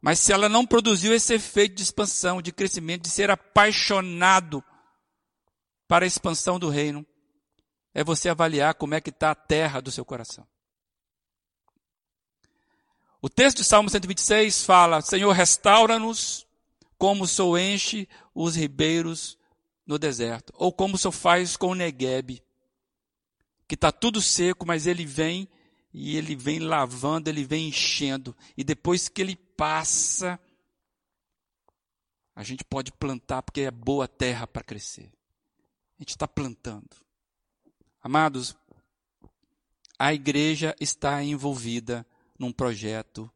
Mas 0.00 0.18
se 0.18 0.32
ela 0.32 0.48
não 0.48 0.66
produziu 0.66 1.14
esse 1.14 1.34
efeito 1.34 1.76
de 1.76 1.82
expansão, 1.82 2.40
de 2.40 2.52
crescimento, 2.52 3.02
de 3.02 3.10
ser 3.10 3.30
apaixonado 3.30 4.64
para 5.88 6.04
a 6.04 6.08
expansão 6.08 6.58
do 6.58 6.68
reino, 6.68 7.06
é 7.92 8.04
você 8.04 8.28
avaliar 8.28 8.74
como 8.74 8.94
é 8.94 9.00
que 9.00 9.10
está 9.10 9.30
a 9.30 9.34
terra 9.34 9.80
do 9.80 9.90
seu 9.90 10.04
coração. 10.04 10.46
O 13.22 13.28
texto 13.28 13.58
de 13.58 13.64
Salmo 13.64 13.90
126 13.90 14.64
fala: 14.64 15.02
Senhor, 15.02 15.32
restaura-nos 15.32 16.46
como 16.96 17.24
o 17.24 17.28
Senhor 17.28 17.58
enche 17.58 18.08
os 18.34 18.54
ribeiros 18.54 19.38
no 19.86 19.98
deserto. 19.98 20.52
Ou 20.56 20.72
como 20.72 20.94
o 20.94 20.98
Senhor 20.98 21.12
faz 21.12 21.56
com 21.56 21.68
o 21.68 21.74
Negueb, 21.74 22.42
que 23.68 23.74
está 23.74 23.92
tudo 23.92 24.22
seco, 24.22 24.66
mas 24.66 24.86
ele 24.86 25.04
vem 25.04 25.48
e 25.92 26.16
ele 26.16 26.36
vem 26.36 26.60
lavando, 26.60 27.28
ele 27.28 27.44
vem 27.44 27.68
enchendo. 27.68 28.36
E 28.56 28.64
depois 28.64 29.08
que 29.08 29.20
ele 29.20 29.36
passa, 29.36 30.40
a 32.34 32.42
gente 32.42 32.64
pode 32.64 32.92
plantar, 32.92 33.42
porque 33.42 33.62
é 33.62 33.70
boa 33.70 34.08
terra 34.08 34.46
para 34.46 34.62
crescer. 34.62 35.12
A 35.98 36.02
gente 36.02 36.10
está 36.10 36.26
plantando. 36.26 36.88
Amados, 38.02 38.56
a 39.98 40.14
igreja 40.14 40.74
está 40.80 41.22
envolvida 41.22 42.06
num 42.38 42.50
projeto 42.50 43.30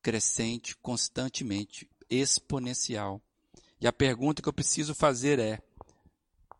crescente, 0.00 0.74
constantemente, 0.76 1.88
exponencial. 2.08 3.20
E 3.80 3.86
a 3.86 3.92
pergunta 3.92 4.40
que 4.40 4.48
eu 4.48 4.52
preciso 4.52 4.94
fazer 4.94 5.38
é: 5.38 5.62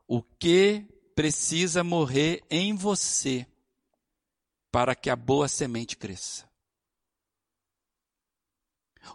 o 0.06 0.22
que 0.22 0.86
precisa 1.14 1.82
morrer 1.82 2.44
em 2.50 2.74
você 2.74 3.46
para 4.70 4.94
que 4.94 5.08
a 5.08 5.16
boa 5.16 5.48
semente 5.48 5.96
cresça? 5.96 6.48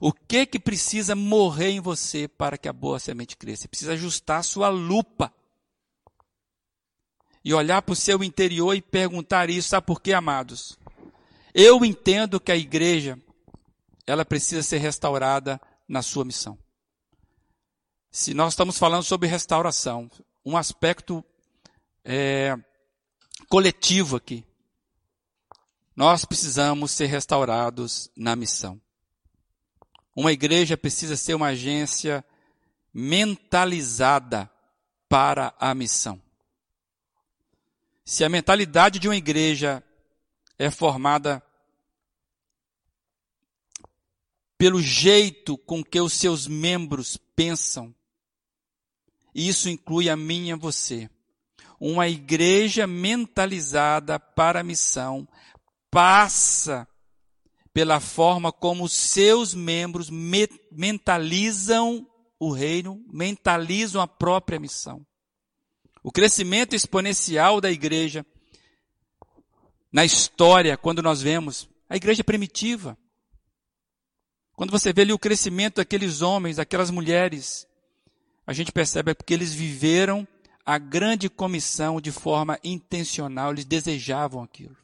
O 0.02 0.12
que 0.12 0.46
que 0.46 0.60
precisa 0.60 1.16
morrer 1.16 1.70
em 1.70 1.80
você 1.80 2.28
para 2.28 2.58
que 2.58 2.68
a 2.68 2.74
boa 2.74 3.00
semente 3.00 3.38
cresça? 3.38 3.68
Precisa 3.68 3.94
ajustar 3.94 4.40
a 4.40 4.44
sua 4.44 4.70
lupa. 4.70 5.34
E 7.44 7.54
olhar 7.54 7.82
para 7.82 7.94
o 7.94 7.96
seu 7.96 8.24
interior 8.24 8.74
e 8.74 8.82
perguntar 8.82 9.50
isso, 9.50 9.70
sabe 9.70 9.86
por 9.86 10.02
quê, 10.02 10.14
amados? 10.14 10.78
Eu 11.54 11.84
entendo 11.84 12.40
que 12.40 12.52
a 12.52 12.56
igreja, 12.56 13.20
ela 14.08 14.24
precisa 14.24 14.64
ser 14.64 14.78
restaurada 14.78 15.60
na 15.88 16.02
sua 16.02 16.24
missão. 16.24 16.58
Se 18.10 18.34
nós 18.34 18.54
estamos 18.54 18.78
falando 18.78 19.04
sobre 19.04 19.28
restauração, 19.28 20.10
um 20.46 20.56
aspecto 20.56 21.24
é, 22.06 22.56
coletivo 23.50 24.16
aqui, 24.16 24.46
nós 25.96 26.26
precisamos 26.26 26.92
ser 26.92 27.08
restaurados 27.08 28.10
na 28.16 28.36
missão. 28.36 28.82
Uma 30.16 30.32
igreja 30.32 30.78
precisa 30.78 31.18
ser 31.18 31.34
uma 31.34 31.48
agência 31.48 32.24
mentalizada 32.94 34.50
para 35.10 35.54
a 35.60 35.74
missão. 35.74 36.22
Se 38.06 38.24
a 38.24 38.30
mentalidade 38.30 39.00
de 39.00 39.08
uma 39.08 39.16
igreja 39.16 39.84
é 40.58 40.70
formada 40.70 41.42
pelo 44.58 44.82
jeito 44.82 45.58
com 45.58 45.84
que 45.84 46.00
os 46.00 46.14
seus 46.14 46.48
membros 46.48 47.18
pensam. 47.36 47.94
E 49.36 49.48
isso 49.50 49.70
inclui 49.70 50.10
a 50.10 50.16
mim 50.16 50.52
e 50.52 50.54
você. 50.54 51.10
Uma 51.80 52.08
igreja 52.08 52.88
mentalizada 52.88 54.18
para 54.18 54.62
a 54.62 54.64
missão 54.64 55.28
passa 55.92 56.88
pela 57.74 58.00
forma 58.00 58.54
como 58.54 58.86
os 58.86 58.94
seus 58.94 59.54
membros 59.54 60.10
me 60.10 60.48
mentalizam 60.72 62.08
o 62.40 62.52
reino, 62.52 63.04
mentalizam 63.12 64.02
a 64.02 64.08
própria 64.08 64.60
missão. 64.60 65.06
O 66.04 66.12
crescimento 66.12 66.76
exponencial 66.76 67.62
da 67.62 67.72
igreja 67.72 68.26
na 69.92 70.04
história, 70.04 70.76
quando 70.76 71.02
nós 71.02 71.22
vemos 71.22 71.70
a 71.88 71.96
igreja 71.96 72.24
primitiva. 72.24 72.98
Quando 74.54 74.72
você 74.72 74.92
vê 74.92 75.04
ali 75.04 75.14
o 75.14 75.20
crescimento 75.20 75.76
daqueles 75.76 76.22
homens, 76.22 76.58
daquelas 76.58 76.90
mulheres, 76.90 77.68
a 78.46 78.52
gente 78.52 78.72
percebe 78.72 79.16
que 79.16 79.34
eles 79.34 79.54
viveram 79.54 80.28
a 80.66 80.78
grande 80.78 81.30
comissão 81.30 82.02
de 82.02 82.12
forma 82.12 82.60
intencional, 82.64 83.52
eles 83.52 83.66
desejavam 83.66 84.42
aquilo. 84.42 84.76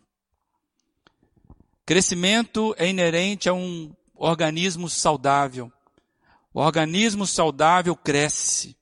Crescimento 1.85 2.75
é 2.77 2.87
inerente 2.87 3.49
a 3.49 3.53
um 3.53 3.91
organismo 4.13 4.87
saudável. 4.89 5.71
O 6.53 6.59
organismo 6.59 7.25
saudável 7.25 7.95
cresce. 7.95 8.75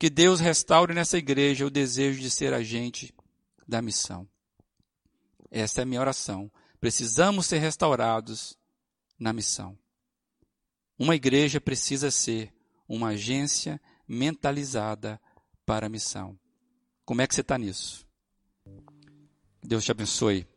Que 0.00 0.08
Deus 0.08 0.40
restaure 0.40 0.94
nessa 0.94 1.18
igreja 1.18 1.66
o 1.66 1.70
desejo 1.70 2.22
de 2.22 2.30
ser 2.30 2.54
agente 2.54 3.14
da 3.68 3.82
missão. 3.82 4.26
Essa 5.50 5.80
é 5.80 5.82
a 5.82 5.84
minha 5.84 6.00
oração. 6.00 6.50
Precisamos 6.80 7.44
ser 7.44 7.58
restaurados 7.58 8.56
na 9.18 9.30
missão. 9.30 9.78
Uma 10.98 11.14
igreja 11.14 11.60
precisa 11.60 12.10
ser 12.10 12.50
uma 12.88 13.08
agência 13.08 13.78
mentalizada 14.08 15.20
para 15.66 15.84
a 15.84 15.90
missão. 15.90 16.34
Como 17.04 17.20
é 17.20 17.26
que 17.26 17.34
você 17.34 17.42
está 17.42 17.58
nisso? 17.58 18.06
Deus 19.62 19.84
te 19.84 19.90
abençoe. 19.90 20.48